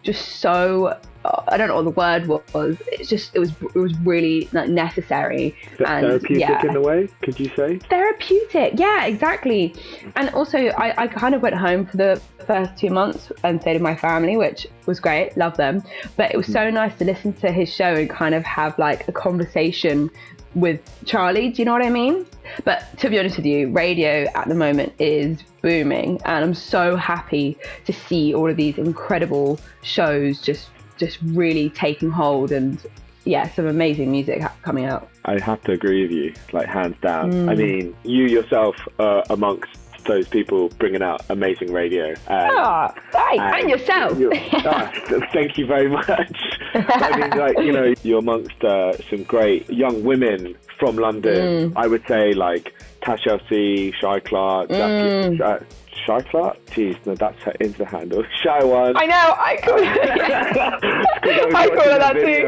just 0.02 0.40
so 0.40 0.98
I 1.24 1.56
don't 1.56 1.68
know 1.68 1.76
what 1.76 1.84
the 1.84 1.90
word 1.90 2.44
was. 2.52 2.76
It's 2.92 3.08
just 3.08 3.34
it 3.34 3.38
was 3.38 3.50
it 3.74 3.78
was 3.78 3.96
really 4.00 4.48
like, 4.52 4.68
necessary 4.68 5.56
and 5.78 6.06
therapeutic 6.06 6.40
yeah, 6.40 6.66
in 6.66 6.76
a 6.76 6.80
way. 6.80 7.08
Could 7.22 7.40
you 7.40 7.50
say 7.56 7.78
therapeutic? 7.78 8.74
Yeah, 8.76 9.06
exactly. 9.06 9.74
And 10.16 10.28
also, 10.30 10.58
I, 10.58 11.02
I 11.02 11.06
kind 11.06 11.34
of 11.34 11.42
went 11.42 11.54
home 11.54 11.86
for 11.86 11.96
the 11.96 12.20
first 12.46 12.76
two 12.76 12.90
months 12.90 13.32
and 13.42 13.60
stayed 13.60 13.74
with 13.74 13.82
my 13.82 13.96
family, 13.96 14.36
which 14.36 14.66
was 14.86 15.00
great. 15.00 15.36
Love 15.36 15.56
them. 15.56 15.82
But 16.16 16.32
it 16.32 16.36
was 16.36 16.46
so 16.46 16.60
mm-hmm. 16.60 16.74
nice 16.74 16.98
to 16.98 17.04
listen 17.04 17.32
to 17.34 17.50
his 17.50 17.72
show 17.72 17.94
and 17.94 18.10
kind 18.10 18.34
of 18.34 18.44
have 18.44 18.78
like 18.78 19.08
a 19.08 19.12
conversation 19.12 20.10
with 20.54 20.80
Charlie. 21.04 21.48
Do 21.50 21.62
you 21.62 21.66
know 21.66 21.72
what 21.72 21.84
I 21.84 21.90
mean? 21.90 22.26
But 22.64 22.96
to 22.98 23.08
be 23.08 23.18
honest 23.18 23.36
with 23.36 23.46
you, 23.46 23.70
radio 23.70 24.26
at 24.34 24.48
the 24.48 24.54
moment 24.54 24.92
is 24.98 25.42
booming, 25.62 26.20
and 26.24 26.44
I'm 26.44 26.54
so 26.54 26.96
happy 26.96 27.56
to 27.86 27.92
see 27.92 28.34
all 28.34 28.50
of 28.50 28.56
these 28.56 28.76
incredible 28.78 29.58
shows 29.82 30.40
just 30.40 30.68
just 30.96 31.18
really 31.22 31.70
taking 31.70 32.10
hold 32.10 32.52
and 32.52 32.78
yeah, 33.24 33.48
some 33.54 33.66
amazing 33.66 34.10
music 34.10 34.42
coming 34.62 34.84
out. 34.84 35.08
I 35.24 35.38
have 35.38 35.62
to 35.64 35.72
agree 35.72 36.02
with 36.02 36.10
you, 36.10 36.34
like 36.52 36.66
hands 36.66 36.96
down. 37.00 37.32
Mm. 37.32 37.50
I 37.50 37.54
mean, 37.54 37.96
you 38.04 38.26
yourself 38.26 38.76
are 38.98 39.24
amongst 39.30 39.78
those 40.04 40.28
people 40.28 40.68
bringing 40.78 41.02
out 41.02 41.22
amazing 41.30 41.72
radio. 41.72 42.10
Um, 42.28 42.50
oh, 42.52 42.94
and, 43.14 43.40
and 43.40 43.70
yourself. 43.70 44.18
ah, 44.66 44.92
thank 45.32 45.56
you 45.56 45.66
very 45.66 45.88
much. 45.88 46.08
I 46.74 47.18
mean, 47.18 47.30
like 47.38 47.58
you 47.58 47.72
know, 47.72 47.94
you're 48.02 48.18
amongst 48.18 48.62
uh, 48.62 48.96
some 49.08 49.22
great 49.24 49.68
young 49.70 50.04
women 50.04 50.56
from 50.84 50.96
London. 50.96 51.70
Mm. 51.70 51.72
I 51.76 51.86
would 51.86 52.06
say 52.06 52.34
like 52.34 52.74
Tash 53.00 53.24
LC, 53.24 53.94
Shy 53.94 54.20
Clark, 54.20 54.68
mm. 54.68 55.38
Jackie, 55.38 55.42
uh, 55.42 55.58
Shy 56.04 56.20
Clark? 56.20 56.62
Jeez, 56.66 56.98
no, 57.06 57.14
that's 57.14 57.40
her 57.42 57.54
Insta 57.60 57.86
handle. 57.86 58.22
Shy 58.42 58.62
one. 58.62 58.94
I 58.96 59.06
know, 59.06 59.34
I 59.38 59.56
call 59.62 59.78
it. 59.78 59.88
I 61.54 61.68
call 61.68 61.78
it 61.78 62.00
that 62.00 62.14
too. 62.14 62.44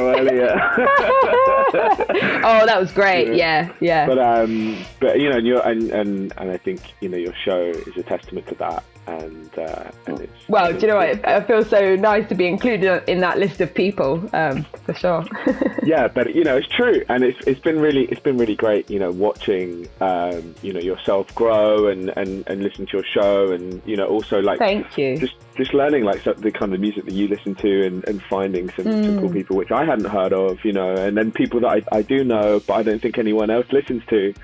oh, 2.44 2.66
that 2.66 2.78
was 2.78 2.92
great. 2.92 3.34
Yeah, 3.34 3.72
yeah. 3.80 4.06
But 4.06 4.18
um, 4.18 4.76
but 5.00 5.18
you 5.18 5.30
know, 5.30 5.60
and, 5.62 5.82
and 5.82 5.90
and 5.92 6.32
and 6.36 6.50
I 6.50 6.58
think 6.58 6.80
you 7.00 7.08
know 7.08 7.16
your 7.16 7.34
show 7.44 7.60
is 7.60 7.96
a 7.96 8.02
testament 8.02 8.46
to 8.48 8.54
that 8.56 8.84
and, 9.06 9.58
uh, 9.58 9.90
and 10.06 10.20
it's, 10.20 10.48
well, 10.48 10.72
do 10.72 10.78
you 10.80 10.86
know 10.88 10.96
what? 10.96 11.26
I 11.26 11.42
feel 11.42 11.64
so 11.64 11.96
nice 11.96 12.28
to 12.28 12.34
be 12.34 12.46
included 12.46 13.04
in 13.08 13.20
that 13.20 13.38
list 13.38 13.60
of 13.60 13.72
people, 13.72 14.28
um, 14.32 14.64
for 14.84 14.94
sure. 14.94 15.24
yeah, 15.84 16.08
but 16.08 16.34
you 16.34 16.44
know, 16.44 16.56
it's 16.56 16.68
true, 16.68 17.04
and 17.08 17.22
it's 17.22 17.38
it's 17.46 17.60
been 17.60 17.78
really 17.78 18.04
it's 18.06 18.20
been 18.20 18.36
really 18.36 18.56
great, 18.56 18.90
you 18.90 18.98
know, 18.98 19.12
watching 19.12 19.88
um, 20.00 20.54
you 20.62 20.72
know 20.72 20.80
yourself 20.80 21.34
grow 21.34 21.88
and 21.88 22.10
and 22.16 22.46
and 22.48 22.62
listen 22.62 22.86
to 22.86 22.96
your 22.98 23.04
show, 23.04 23.52
and 23.52 23.80
you 23.86 23.96
know, 23.96 24.06
also 24.06 24.40
like 24.40 24.58
thank 24.58 24.98
you, 24.98 25.18
just 25.18 25.34
just 25.56 25.72
learning 25.72 26.04
like 26.04 26.22
the 26.24 26.50
kind 26.50 26.74
of 26.74 26.80
music 26.80 27.04
that 27.04 27.14
you 27.14 27.28
listen 27.28 27.54
to, 27.56 27.86
and, 27.86 28.06
and 28.08 28.22
finding 28.24 28.70
some, 28.70 28.84
mm. 28.84 29.04
some 29.04 29.20
cool 29.20 29.30
people 29.30 29.56
which 29.56 29.70
I 29.70 29.84
hadn't 29.84 30.06
heard 30.06 30.32
of, 30.32 30.64
you 30.64 30.72
know, 30.72 30.94
and 30.94 31.16
then 31.16 31.32
people 31.32 31.60
that 31.60 31.68
I, 31.68 31.82
I 31.96 32.02
do 32.02 32.24
know, 32.24 32.60
but 32.66 32.74
I 32.74 32.82
don't 32.82 33.00
think 33.00 33.18
anyone 33.18 33.50
else 33.50 33.66
listens 33.72 34.02
to. 34.10 34.34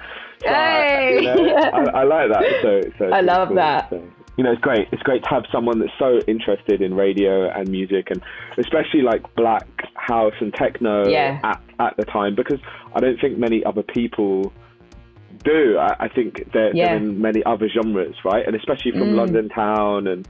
So 0.42 0.48
hey, 0.48 0.54
I, 0.54 1.20
you 1.20 1.22
know, 1.22 1.46
yeah. 1.46 1.70
I, 1.72 2.00
I, 2.00 2.02
like 2.04 2.30
that. 2.30 2.44
So, 2.62 2.80
so 2.98 3.04
I 3.12 3.20
love 3.20 3.48
cool. 3.48 3.56
that. 3.56 3.90
So 3.90 4.02
you 4.36 4.44
know, 4.44 4.52
it's 4.52 4.60
great. 4.60 4.88
It's 4.92 5.02
great 5.02 5.22
to 5.24 5.28
have 5.28 5.44
someone 5.52 5.78
that's 5.78 5.92
so 5.98 6.20
interested 6.26 6.80
in 6.80 6.94
radio 6.94 7.50
and 7.50 7.68
music, 7.68 8.10
and 8.10 8.22
especially 8.56 9.02
like 9.02 9.22
black 9.34 9.66
house 9.94 10.34
and 10.40 10.52
techno 10.54 11.06
yeah. 11.08 11.38
at, 11.44 11.62
at 11.78 11.96
the 11.96 12.04
time, 12.04 12.34
because 12.34 12.58
I 12.94 13.00
don't 13.00 13.20
think 13.20 13.38
many 13.38 13.62
other 13.64 13.82
people 13.82 14.52
do. 15.44 15.78
I, 15.78 16.04
I 16.04 16.08
think 16.08 16.50
they're, 16.52 16.74
yeah. 16.74 16.88
they're, 16.88 16.96
in 16.96 17.20
many 17.20 17.42
other 17.44 17.68
genres, 17.68 18.16
right? 18.24 18.46
And 18.46 18.56
especially 18.56 18.92
from 18.92 19.12
mm. 19.12 19.16
London 19.16 19.48
town 19.48 20.06
and 20.06 20.26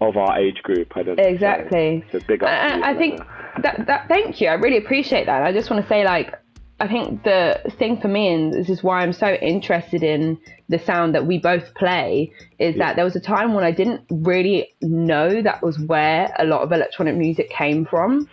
of 0.00 0.16
our 0.16 0.38
age 0.38 0.62
group. 0.62 0.96
I 0.96 1.02
don't 1.02 1.18
exactly. 1.20 2.04
So, 2.10 2.18
so 2.18 2.24
big 2.26 2.42
up. 2.42 2.48
I, 2.48 2.90
I 2.90 2.94
think 2.96 3.20
that, 3.62 3.86
that. 3.86 4.08
Thank 4.08 4.40
you. 4.40 4.48
I 4.48 4.54
really 4.54 4.78
appreciate 4.78 5.26
that. 5.26 5.42
I 5.42 5.52
just 5.52 5.70
want 5.70 5.82
to 5.82 5.88
say, 5.88 6.04
like, 6.04 6.34
I 6.80 6.86
think 6.86 7.24
the 7.24 7.60
thing 7.78 8.00
for 8.00 8.06
me, 8.08 8.32
and 8.32 8.52
this 8.52 8.68
is 8.68 8.84
why 8.84 9.02
I'm 9.02 9.12
so 9.12 9.34
interested 9.34 10.02
in 10.04 10.38
the 10.68 10.78
sound 10.78 11.14
that 11.14 11.26
we 11.26 11.38
both 11.38 11.74
play, 11.74 12.32
is 12.58 12.76
yeah. 12.76 12.86
that 12.86 12.96
there 12.96 13.04
was 13.04 13.16
a 13.16 13.20
time 13.20 13.52
when 13.54 13.64
I 13.64 13.72
didn't 13.72 14.02
really 14.10 14.70
know 14.80 15.42
that 15.42 15.62
was 15.62 15.78
where 15.80 16.32
a 16.38 16.44
lot 16.44 16.62
of 16.62 16.70
electronic 16.70 17.16
music 17.16 17.50
came 17.50 17.84
from. 17.84 18.28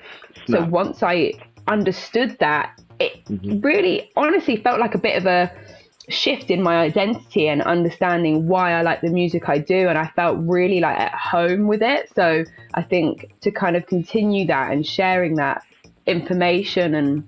So 0.47 0.63
once 0.65 1.01
I 1.01 1.33
understood 1.67 2.37
that, 2.39 2.79
it 2.99 3.25
mm-hmm. 3.25 3.61
really 3.61 4.11
honestly 4.15 4.57
felt 4.57 4.79
like 4.79 4.93
a 4.93 4.99
bit 4.99 5.17
of 5.17 5.25
a 5.25 5.51
shift 6.07 6.51
in 6.51 6.61
my 6.61 6.77
identity 6.77 7.47
and 7.47 7.63
understanding 7.63 8.47
why 8.47 8.73
I 8.73 8.83
like 8.83 9.01
the 9.01 9.09
music 9.09 9.49
I 9.49 9.57
do. 9.57 9.87
And 9.89 9.97
I 9.97 10.07
felt 10.15 10.37
really 10.39 10.79
like 10.79 10.99
at 10.99 11.13
home 11.13 11.65
with 11.65 11.81
it. 11.81 12.13
So 12.13 12.43
I 12.75 12.83
think 12.83 13.33
to 13.41 13.49
kind 13.49 13.75
of 13.75 13.87
continue 13.87 14.45
that 14.47 14.71
and 14.71 14.85
sharing 14.85 15.35
that 15.35 15.63
information 16.05 16.93
and 16.93 17.23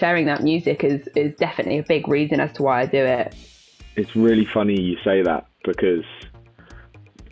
sharing 0.00 0.26
that 0.26 0.42
music 0.42 0.82
is 0.82 1.06
is 1.14 1.34
definitely 1.36 1.78
a 1.78 1.82
big 1.84 2.08
reason 2.08 2.40
as 2.40 2.52
to 2.54 2.62
why 2.62 2.80
I 2.80 2.86
do 2.86 3.04
it. 3.04 3.34
It's 3.96 4.16
really 4.16 4.46
funny 4.46 4.80
you 4.80 4.96
say 5.04 5.22
that 5.22 5.46
because 5.64 6.04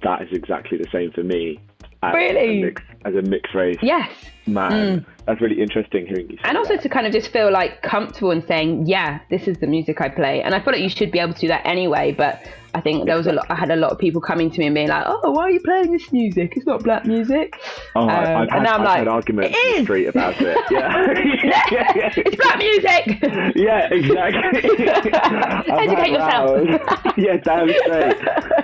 that 0.03 0.23
is 0.23 0.28
exactly 0.32 0.78
the 0.78 0.89
same 0.93 1.11
for 1.12 1.23
me. 1.24 1.59
As 2.03 2.15
Really? 2.15 2.61
A 2.61 2.65
mix, 2.66 2.82
as 3.05 3.15
a 3.16 3.23
mixed 3.23 3.55
race 3.55 3.78
Yes. 3.82 4.09
man. 4.47 5.01
Mm. 5.01 5.07
That's 5.27 5.40
really 5.40 5.61
interesting 5.61 6.07
hearing 6.07 6.31
you 6.31 6.36
say 6.36 6.43
And 6.45 6.57
also 6.57 6.74
that. 6.74 6.82
to 6.82 6.89
kind 6.89 7.07
of 7.07 7.12
just 7.12 7.32
feel 7.32 7.51
like 7.51 7.82
comfortable 7.82 8.31
in 8.31 8.47
saying, 8.47 8.86
yeah, 8.86 9.19
this 9.31 9.49
is 9.49 9.59
the 9.59 9.66
music 9.66 10.01
I 10.01 10.09
play. 10.09 10.40
And 10.43 10.55
I 10.55 10.61
feel 10.61 10.73
like 10.74 10.82
you 10.82 10.89
should 10.89 11.11
be 11.11 11.19
able 11.19 11.35
to 11.35 11.40
do 11.40 11.49
that 11.49 11.66
anyway. 11.66 12.12
But 12.12 12.40
I 12.79 12.81
think 12.81 13.07
there 13.07 13.17
was 13.17 13.27
a 13.27 13.33
lot. 13.33 13.47
I 13.51 13.57
had 13.57 13.73
a 13.73 13.77
lot 13.77 13.91
of 13.91 13.99
people 13.99 14.21
coming 14.21 14.53
to 14.53 14.59
me 14.61 14.67
and 14.67 14.75
being 14.75 14.87
like, 14.89 15.03
"Oh, 15.05 15.33
why 15.33 15.43
are 15.43 15.51
you 15.51 15.59
playing 15.59 15.91
this 15.91 16.13
music? 16.13 16.53
It's 16.57 16.65
not 16.65 16.85
black 16.85 17.05
music." 17.07 17.61
Oh, 17.97 18.03
Um, 18.03 18.09
I've, 18.09 18.49
and 18.51 18.63
now 18.63 18.75
I'm 18.75 18.81
I've 18.83 18.87
like, 18.87 18.99
had 18.99 19.09
arguments 19.09 19.57
"It 19.59 19.67
in 19.67 19.79
the 19.81 19.83
street 19.85 20.07
about 20.07 20.35
it. 20.39 20.57
Yeah. 20.71 22.13
it's 22.17 22.37
black 22.37 22.59
music. 22.59 23.55
Yeah, 23.57 23.89
exactly. 23.93 24.61
Educate 24.79 25.99
had 25.99 26.13
yourself. 26.13 27.03
yeah, 27.17 27.37
damn 27.39 27.69
straight. 27.69 28.17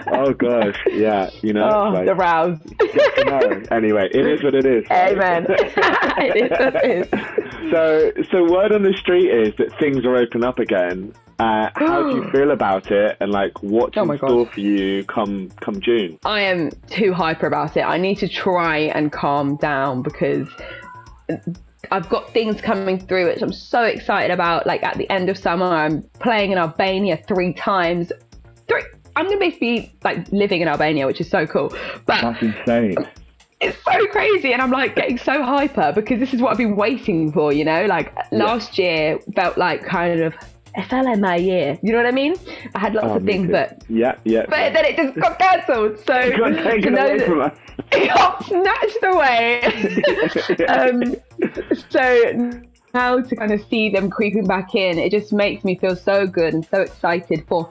Oh 0.08 0.32
gosh, 0.32 0.78
yeah, 0.92 1.30
you 1.42 1.52
know. 1.52 1.68
oh, 1.68 1.90
like, 1.90 2.06
the 2.06 2.14
rouse. 2.14 2.58
no. 3.26 3.62
Anyway, 3.72 4.08
it 4.12 4.26
is 4.26 4.42
what 4.44 4.54
it 4.54 4.64
is. 4.64 4.84
Amen. 4.90 5.46
it 5.48 6.36
is 6.36 6.50
what 6.50 6.76
it 6.84 7.12
is. 7.12 7.70
So, 7.72 8.12
so 8.30 8.44
word 8.52 8.72
on 8.72 8.82
the 8.82 8.92
street 8.94 9.28
is 9.30 9.54
that 9.56 9.76
things 9.80 10.04
are 10.04 10.14
open 10.16 10.44
up 10.44 10.58
again. 10.60 11.12
Uh, 11.44 11.70
how 11.74 12.02
do 12.10 12.16
you 12.16 12.30
feel 12.32 12.50
about 12.52 12.90
it, 12.90 13.16
and 13.20 13.30
like 13.30 13.62
what's 13.62 13.96
Oh 13.98 14.02
in 14.02 14.08
my 14.08 14.16
God. 14.16 14.28
store 14.28 14.46
for 14.46 14.60
you 14.60 15.04
come 15.04 15.50
come 15.60 15.80
June? 15.80 16.18
I 16.24 16.40
am 16.40 16.70
too 16.88 17.12
hyper 17.12 17.46
about 17.46 17.76
it. 17.76 17.82
I 17.82 17.98
need 17.98 18.16
to 18.18 18.28
try 18.28 18.78
and 18.78 19.12
calm 19.12 19.56
down 19.56 20.02
because 20.02 20.48
I've 21.90 22.08
got 22.08 22.32
things 22.32 22.60
coming 22.60 22.98
through 22.98 23.26
which 23.26 23.42
I'm 23.42 23.52
so 23.52 23.82
excited 23.82 24.30
about. 24.32 24.66
Like 24.66 24.82
at 24.82 24.96
the 24.96 25.08
end 25.10 25.28
of 25.28 25.36
summer, 25.36 25.66
I'm 25.66 26.02
playing 26.20 26.52
in 26.52 26.58
Albania 26.58 27.18
three 27.28 27.52
times. 27.52 28.10
Three. 28.68 28.82
I'm 29.16 29.26
gonna 29.26 29.38
be 29.60 29.92
like 30.02 30.26
living 30.32 30.62
in 30.62 30.68
Albania, 30.68 31.06
which 31.06 31.20
is 31.20 31.28
so 31.28 31.46
cool. 31.46 31.68
But 32.06 32.22
That's 32.22 32.42
insane. 32.42 32.96
it's 33.60 33.78
so 33.84 34.06
crazy 34.08 34.52
and 34.52 34.60
i'm 34.60 34.72
like 34.72 34.96
getting 34.96 35.16
so 35.16 35.42
hyper 35.42 35.92
because 35.94 36.18
this 36.18 36.34
is 36.34 36.40
what 36.42 36.50
i've 36.50 36.58
been 36.58 36.74
waiting 36.74 37.30
for 37.32 37.52
you 37.52 37.64
know 37.64 37.86
like 37.86 38.12
last 38.32 38.78
year 38.78 39.16
felt 39.36 39.56
like 39.56 39.82
kind 39.84 40.20
of 40.20 40.34
it 40.76 40.84
felt 40.88 41.04
like 41.06 41.18
my 41.20 41.36
year 41.36 41.78
you 41.82 41.92
know 41.92 41.98
what 41.98 42.06
i 42.06 42.10
mean 42.10 42.34
i 42.74 42.78
had 42.78 42.94
lots 42.94 43.06
Oh, 43.08 43.16
of 43.16 43.24
things 43.24 43.50
but 43.50 43.82
yeah, 43.88 44.16
yeah. 44.24 44.44
but 44.48 44.72
then 44.72 44.84
it 44.84 44.96
just 44.96 45.14
got 45.18 45.38
cancelled 45.38 45.98
so 46.00 46.14
It 46.18 46.36
got 46.36 46.54
taken 46.62 46.96
away 46.98 47.18
from 47.26 47.40
us. 47.42 47.56
it 47.92 48.08
got 48.14 48.44
snatched 48.44 48.98
away 49.02 49.60
um, 50.68 51.14
so 51.88 52.62
now 52.92 53.20
to 53.20 53.36
kind 53.36 53.52
of 53.52 53.60
see 53.68 53.90
them 53.90 54.08
creeping 54.10 54.46
back 54.46 54.74
in 54.74 54.98
it 54.98 55.10
just 55.10 55.32
makes 55.32 55.64
me 55.64 55.76
feel 55.76 55.96
so 55.96 56.26
good 56.26 56.54
and 56.54 56.64
so 56.66 56.80
excited 56.80 57.44
for 57.48 57.70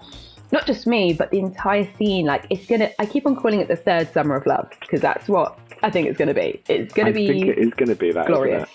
not 0.51 0.65
just 0.65 0.85
me 0.85 1.13
but 1.13 1.31
the 1.31 1.39
entire 1.39 1.87
scene 1.97 2.25
like 2.25 2.45
it's 2.49 2.65
gonna 2.67 2.89
i 2.99 3.05
keep 3.05 3.25
on 3.25 3.35
calling 3.35 3.59
it 3.59 3.67
the 3.67 3.75
third 3.75 4.11
summer 4.13 4.35
of 4.35 4.45
love 4.45 4.69
because 4.81 5.01
that's 5.01 5.27
what 5.27 5.57
i 5.81 5.89
think 5.89 6.07
it's 6.07 6.17
gonna 6.17 6.33
be 6.33 6.61
it's 6.69 6.93
gonna 6.93 7.09
I 7.09 7.13
be 7.13 7.27
think 7.27 7.45
it 7.47 7.57
is 7.57 7.71
to 7.87 7.95
be 7.95 8.11
that. 8.11 8.27
glorious. 8.27 8.69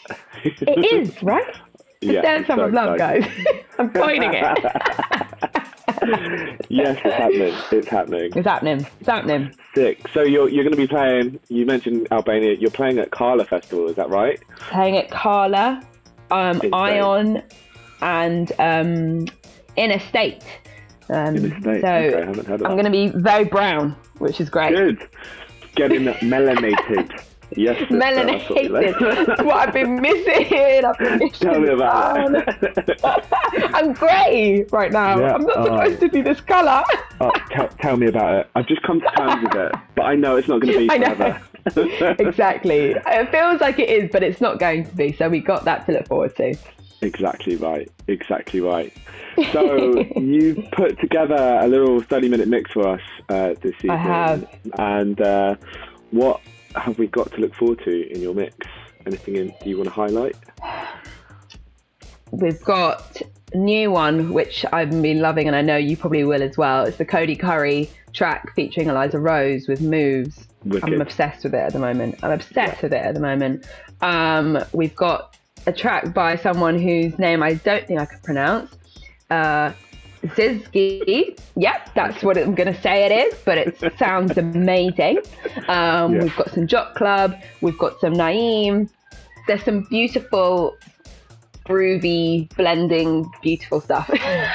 it? 0.45 0.55
it 0.63 0.93
is 0.93 1.23
right 1.23 1.57
the 2.01 2.15
Yeah, 2.15 2.39
it's 2.39 2.47
summer 2.47 2.63
so 2.63 2.67
of 2.69 2.73
love 2.75 2.95
exciting. 2.95 3.23
guys 3.47 3.65
i'm 3.79 3.91
coining 3.91 4.33
it 4.35 4.45
yes, 6.69 6.97
it's 7.05 7.15
happening. 7.15 7.55
It's 7.73 7.89
happening. 7.89 8.33
it's 8.35 8.47
happening 8.47 8.87
it's 9.01 9.09
happening 9.09 9.55
Sick. 9.75 10.07
So 10.15 10.23
you're 10.23 10.49
you're 10.49 10.63
going 10.63 10.73
to 10.75 10.79
be 10.79 10.87
playing. 10.87 11.41
You 11.49 11.67
mentioned 11.67 12.07
Albania. 12.13 12.55
You're 12.55 12.71
playing 12.71 12.99
at 12.99 13.11
Kala 13.11 13.45
Festival. 13.45 13.89
Is 13.89 13.97
that 13.97 14.09
right? 14.09 14.41
playing 14.57 14.97
at 14.97 15.11
Kala, 15.11 15.83
um. 16.31 16.61
Ion, 16.73 17.43
and 18.01 18.53
um, 18.59 19.27
Inner 19.77 19.99
State. 19.99 20.45
Um, 21.11 21.37
In 21.37 21.43
the 21.43 21.61
So 21.63 21.71
okay, 21.71 22.15
I 22.15 22.27
haven't 22.27 22.47
heard 22.47 22.61
of 22.61 22.67
I'm 22.67 22.73
going 22.73 22.85
to 22.85 22.91
be 22.91 23.09
very 23.09 23.45
brown, 23.45 23.97
which 24.19 24.41
is 24.41 24.49
great. 24.51 24.75
Good. 24.75 25.09
Getting 25.75 26.05
melanated. 26.05 27.21
Yes. 27.57 27.79
sister, 27.79 27.99
that's 27.99 28.51
what 28.51 28.71
like. 28.71 28.87
Melanated. 28.87 29.27
That's 29.27 29.43
what 29.43 29.57
I've 29.57 29.73
been 29.73 30.01
missing. 30.01 30.55
I've 30.85 30.99
been 30.99 31.19
missing 31.19 31.49
Tell 31.49 31.61
me 31.61 31.69
about 31.69 32.35
it. 32.35 33.01
I'm 33.75 33.93
grey 33.93 34.65
right 34.71 34.93
now. 34.93 35.19
Yeah, 35.19 35.35
I'm 35.35 35.43
not 35.43 35.65
supposed 35.65 36.01
to 36.01 36.09
be 36.09 36.21
this 36.21 36.41
colour. 36.41 36.83
oh, 37.21 37.33
tell, 37.51 37.69
tell 37.81 37.97
me 37.97 38.09
about 38.09 38.35
it. 38.35 38.51
I've 38.55 38.67
just 38.67 38.83
come 38.83 39.01
to 39.01 39.11
terms 39.17 39.43
with 39.43 39.55
it, 39.55 39.73
but 39.95 40.03
I 40.03 40.15
know 40.15 40.37
it's 40.37 40.49
not 40.49 40.61
going 40.61 40.75
to 40.75 40.79
be 40.79 40.89
forever. 40.89 41.41
exactly. 42.19 42.95
It 43.07 43.31
feels 43.31 43.61
like 43.61 43.79
it 43.79 43.89
is, 43.89 44.11
but 44.13 44.23
it's 44.23 44.41
not 44.41 44.59
going 44.59 44.85
to 44.85 44.95
be. 44.95 45.13
So 45.13 45.29
we 45.29 45.41
got 45.41 45.65
that 45.65 45.87
to 45.87 45.93
look 45.93 46.07
forward 46.09 46.37
to. 46.37 46.55
Exactly 47.01 47.57
right. 47.57 47.91
Exactly 48.09 48.61
right. 48.61 48.93
So 49.53 50.01
you 50.19 50.67
put 50.73 50.99
together 50.99 51.59
a 51.63 51.69
little 51.69 52.03
30 52.03 52.29
minute 52.29 52.49
mix 52.49 52.73
for 52.73 52.89
us 52.89 53.01
uh, 53.29 53.55
this 53.61 53.75
evening. 53.77 53.99
have. 53.99 54.49
And 54.79 55.21
uh, 55.21 55.57
what 56.11 56.41
have 56.81 56.99
we 56.99 57.07
got 57.07 57.33
to 57.33 57.41
look 57.41 57.55
forward 57.55 57.81
to 57.85 58.13
in 58.13 58.21
your 58.21 58.35
mix? 58.35 58.67
Anything 59.07 59.37
in, 59.37 59.55
you 59.65 59.77
want 59.77 59.89
to 59.89 59.95
highlight? 59.95 60.37
we've 62.31 62.63
got 62.65 63.23
a 63.53 63.57
new 63.57 63.91
one 63.91 64.33
which 64.33 64.65
I've 64.73 64.91
been 64.91 65.21
loving, 65.21 65.47
and 65.47 65.57
I 65.57 65.63
know 65.63 65.77
you 65.77 65.97
probably 65.97 66.25
will 66.25 66.43
as 66.43 66.57
well. 66.57 66.85
It's 66.85 66.99
the 66.99 67.05
Cody 67.05 67.37
Currie 67.37 67.91
track 68.13 68.55
featuring 68.55 68.89
Eliza 68.89 69.19
Rose 69.19 69.69
with 69.69 69.81
Moves. 69.81 70.47
Wicked. 70.65 70.93
I'm 70.93 71.01
obsessed 71.01 71.45
with 71.45 71.55
it 71.55 71.59
at 71.59 71.73
the 71.73 71.79
moment. 71.79 72.19
I'm 72.23 72.33
obsessed 72.33 72.83
with 72.83 72.93
it 72.93 73.05
at 73.05 73.15
the 73.15 73.21
moment. 73.21 73.67
Um, 74.01 74.59
we've 74.73 74.95
got 74.95 75.37
a 75.67 75.73
track 75.73 76.13
by 76.13 76.37
someone 76.37 76.79
whose 76.79 77.19
name 77.19 77.43
I 77.43 77.55
don't 77.55 77.87
think 77.87 78.01
I 78.01 78.07
can 78.07 78.21
pronounce. 78.21 78.75
Uh, 79.31 79.73
Zizgi. 80.23 81.39
Yep, 81.57 81.95
that's 81.95 82.23
what 82.23 82.37
I'm 82.37 82.55
going 82.55 82.73
to 82.73 82.81
say 82.81 83.05
it 83.07 83.13
is, 83.13 83.41
but 83.45 83.59
it 83.59 83.79
sounds 83.99 84.37
amazing. 84.37 85.19
Um, 85.69 86.15
Yeah. 86.15 86.23
We've 86.25 86.37
got 86.37 86.51
some 86.51 86.67
Jock 86.67 86.95
Club. 86.95 87.37
We've 87.61 87.79
got 87.79 88.01
some 88.01 88.15
Naeem. 88.15 88.89
There's 89.47 89.63
some 89.65 89.83
beautiful, 89.89 90.77
groovy, 91.67 92.55
blending, 92.57 93.31
beautiful 93.43 93.81
stuff. 93.81 94.11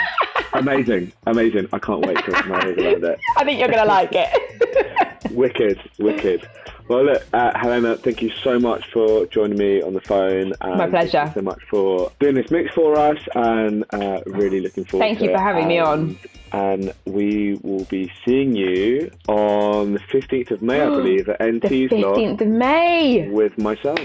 Amazing. 0.53 1.11
Amazing. 1.25 1.67
I 1.73 1.79
can't 1.79 2.05
wait 2.05 2.17
to 2.25 2.31
wrap 2.31 2.47
my 2.47 2.63
ears 2.67 2.77
around 2.77 3.03
it. 3.05 3.19
I 3.37 3.43
think 3.43 3.59
you're 3.59 3.69
going 3.69 3.79
to 3.81 3.85
like 3.85 4.11
it. 4.13 5.31
Wicked. 5.31 5.79
Wicked. 5.97 6.47
Well, 6.87 7.05
look, 7.05 7.23
uh, 7.33 7.51
Heléna, 7.53 7.97
thank 7.99 8.21
you 8.21 8.29
so 8.43 8.59
much 8.59 8.85
for 8.91 9.25
joining 9.27 9.57
me 9.57 9.81
on 9.81 9.93
the 9.93 10.01
phone. 10.01 10.53
And 10.61 10.77
My 10.77 10.87
pleasure. 10.89 11.11
Thank 11.11 11.35
you 11.35 11.41
so 11.41 11.45
much 11.45 11.61
for 11.69 12.11
doing 12.19 12.35
this 12.35 12.51
mix 12.51 12.73
for 12.73 12.97
us, 12.97 13.17
and 13.35 13.85
uh, 13.93 14.21
really 14.25 14.59
looking 14.59 14.83
forward. 14.85 15.05
Thank 15.05 15.21
you 15.21 15.31
for 15.31 15.39
having 15.39 15.67
me 15.67 15.79
on. 15.79 16.17
And, 16.51 16.87
and 16.87 16.93
we 17.05 17.57
will 17.63 17.85
be 17.85 18.11
seeing 18.25 18.55
you 18.55 19.11
on 19.27 19.93
the 19.93 19.99
fifteenth 19.99 20.51
of 20.51 20.61
May, 20.61 20.81
I 20.81 20.89
believe, 20.89 21.29
at 21.29 21.39
the 21.39 21.45
NTS 21.45 21.91
lot 22.03 22.17
15th 22.17 22.41
of 22.41 22.47
May. 22.47 23.29
with 23.29 23.57
myself. 23.57 23.99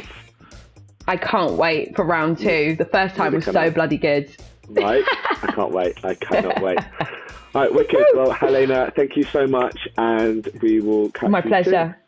I 1.09 1.17
can't 1.17 1.55
wait 1.55 1.97
for 1.97 2.05
round 2.05 2.39
two. 2.39 2.77
The 2.77 2.85
first 2.85 3.17
time 3.17 3.35
was 3.35 3.45
so 3.45 3.71
bloody 3.71 3.97
good. 3.99 4.35
Right? 4.69 5.03
I 5.43 5.53
can't 5.55 5.73
wait. 5.73 6.05
I 6.05 6.15
cannot 6.15 6.61
wait. 6.63 6.79
All 7.55 7.63
right, 7.63 7.75
wicked. 7.75 8.05
Well, 8.15 8.31
Heléna, 8.33 8.95
thank 8.95 9.17
you 9.17 9.25
so 9.25 9.47
much, 9.47 9.89
and 9.97 10.47
we 10.61 10.81
will 10.81 11.11
catch 11.11 11.31
My 11.31 11.39
you 11.43 11.49
pleasure. 11.49 11.97
You 11.99 12.08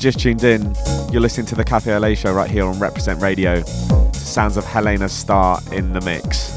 you 0.00 0.10
just 0.10 0.20
tuned 0.20 0.44
in, 0.44 0.74
you're 1.12 1.20
listening 1.20 1.46
to 1.46 1.54
the 1.54 1.64
Café 1.64 1.94
Au 1.94 1.98
Lait 1.98 2.16
show 2.16 2.32
right 2.32 2.50
here 2.50 2.64
on 2.64 2.78
Represent 2.78 3.20
Radio. 3.20 3.62
Sounds 4.12 4.56
of 4.56 4.64
Heléna 4.64 5.10
Star 5.10 5.60
in 5.72 5.92
the 5.92 6.00
mix. 6.00 6.49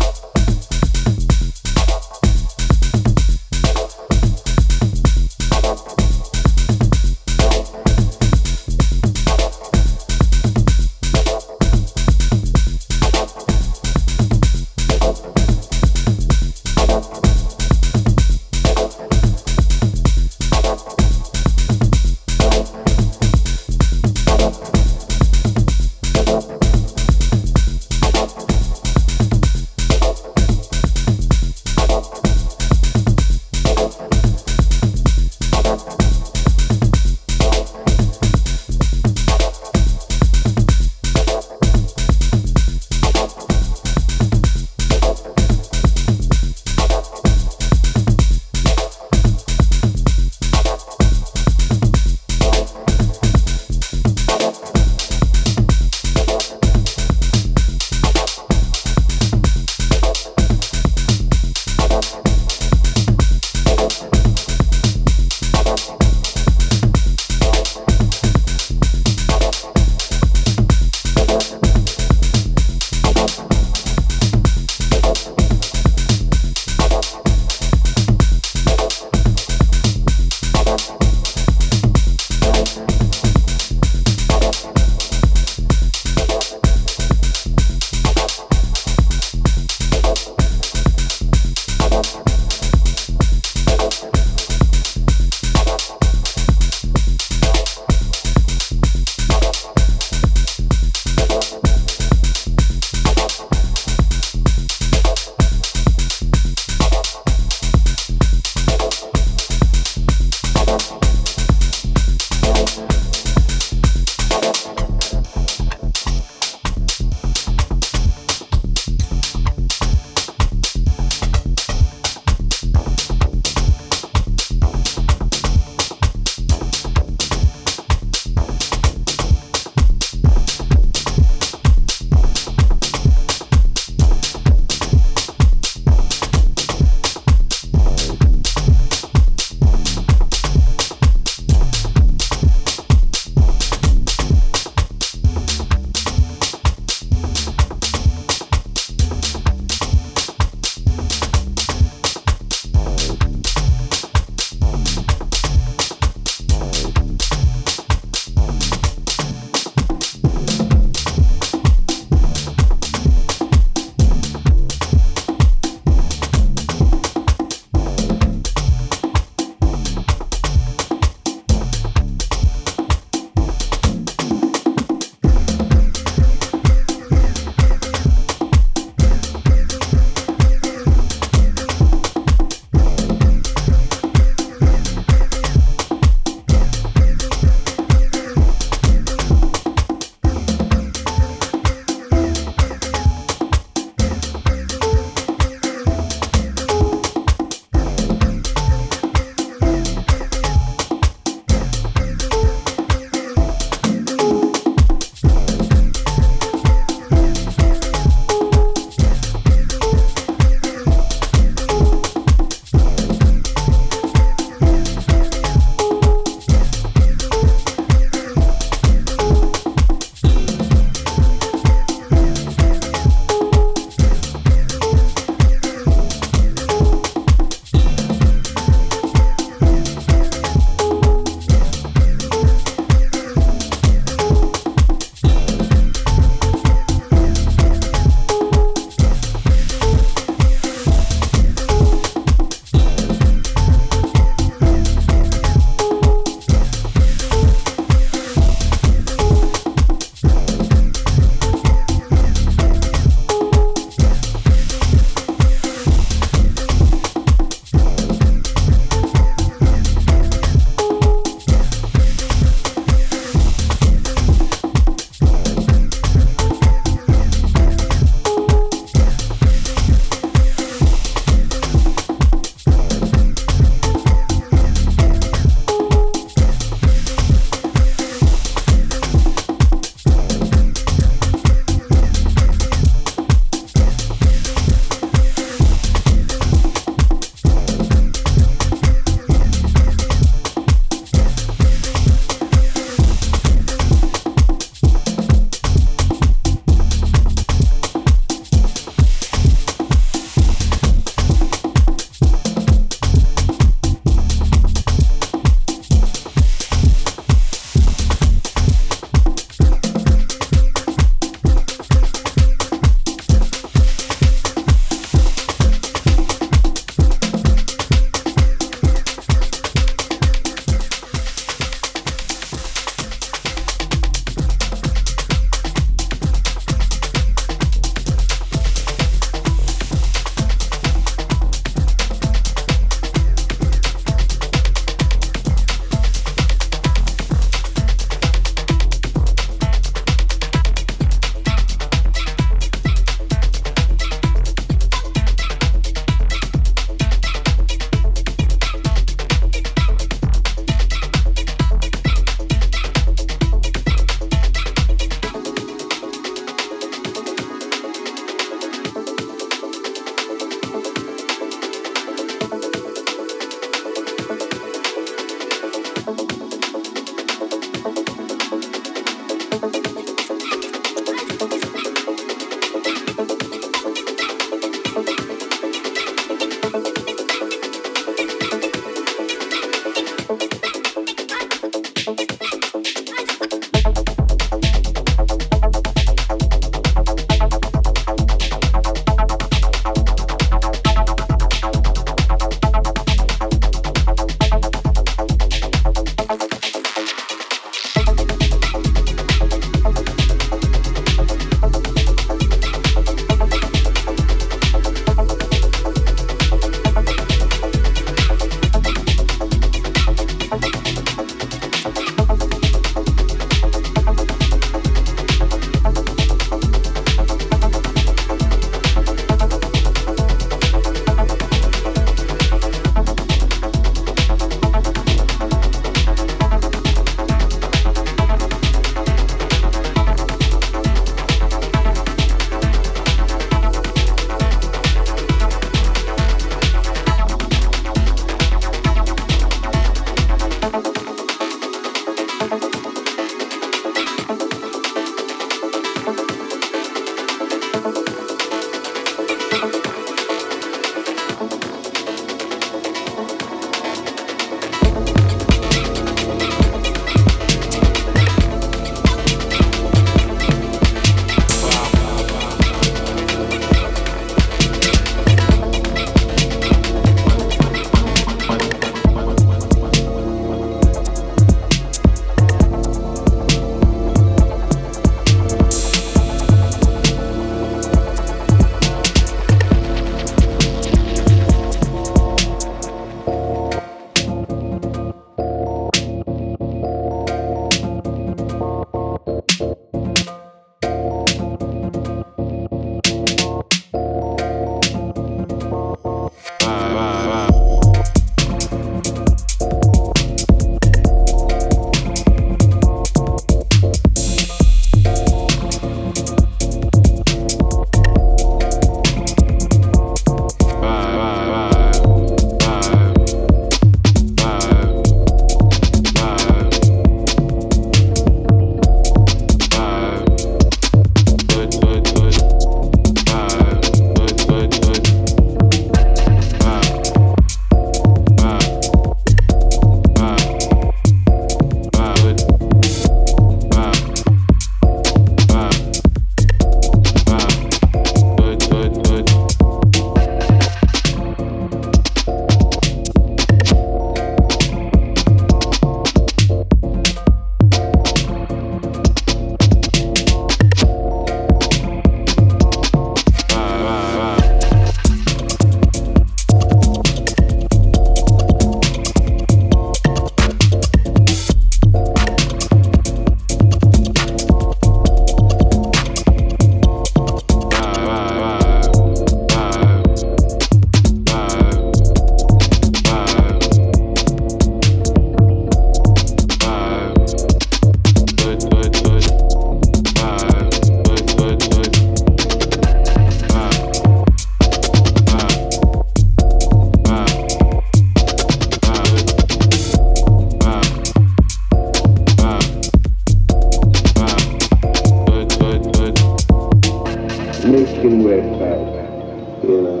red 598.26 598.42
flag, 598.56 598.80
uh, 598.90 599.66
you 599.66 599.82
know. 599.82 600.00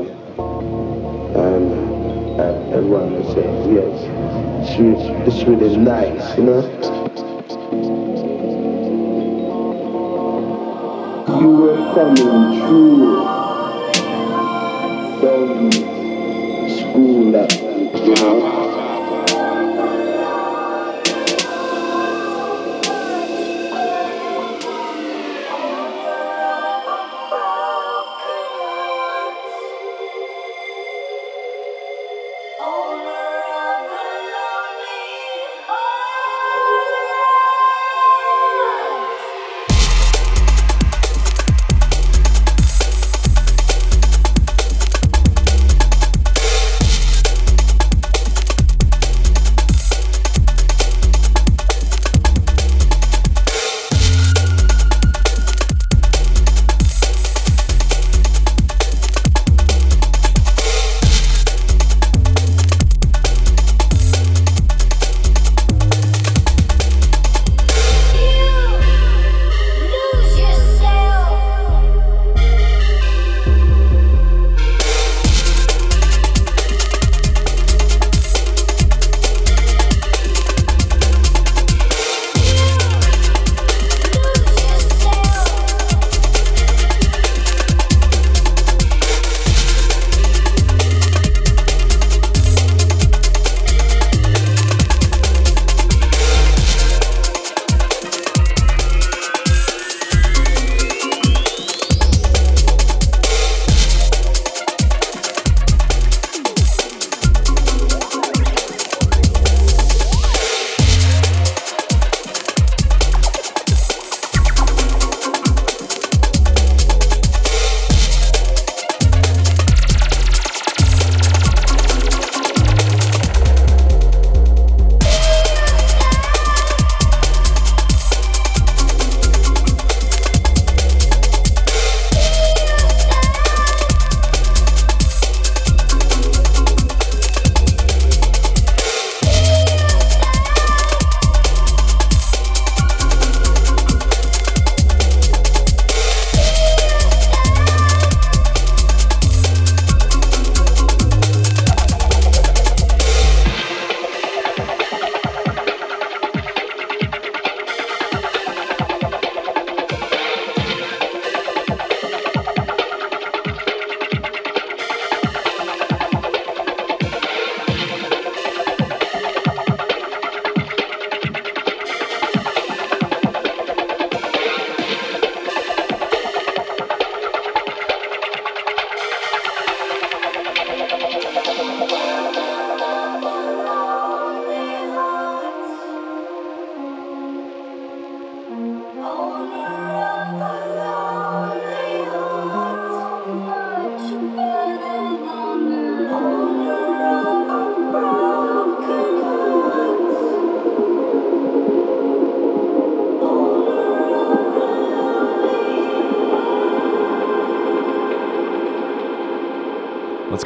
And 1.36 2.40
uh, 2.40 2.76
everyone 2.76 3.12
would 3.14 3.26
say, 3.26 3.46
yes, 3.72 3.94
she, 4.68 4.82
it's 5.28 5.44
really 5.46 5.76
nice, 5.76 6.36
you 6.36 6.44
know. 6.44 6.62
You 11.40 11.48
were 11.48 11.76
coming 11.94 12.60
through 12.60 13.26
from 15.20 15.70
school, 16.68 17.32
you 18.06 18.14
know. 18.16 18.65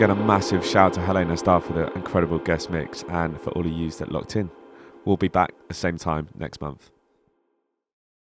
Again, 0.01 0.13
a 0.13 0.15
massive 0.15 0.65
shout 0.65 0.95
to 0.95 1.01
Heléna 1.01 1.39
Star 1.39 1.61
for 1.61 1.75
the 1.75 1.93
incredible 1.93 2.39
guest 2.39 2.71
mix 2.71 3.05
and 3.11 3.39
for 3.39 3.51
all 3.51 3.67
of 3.67 3.71
you 3.71 3.91
that 3.91 4.11
locked 4.11 4.35
in. 4.35 4.51
We'll 5.05 5.19
be 5.19 5.29
back 5.29 5.53
the 5.69 5.75
same 5.75 5.99
time 5.99 6.29
next 6.39 6.63
month. 6.63 6.91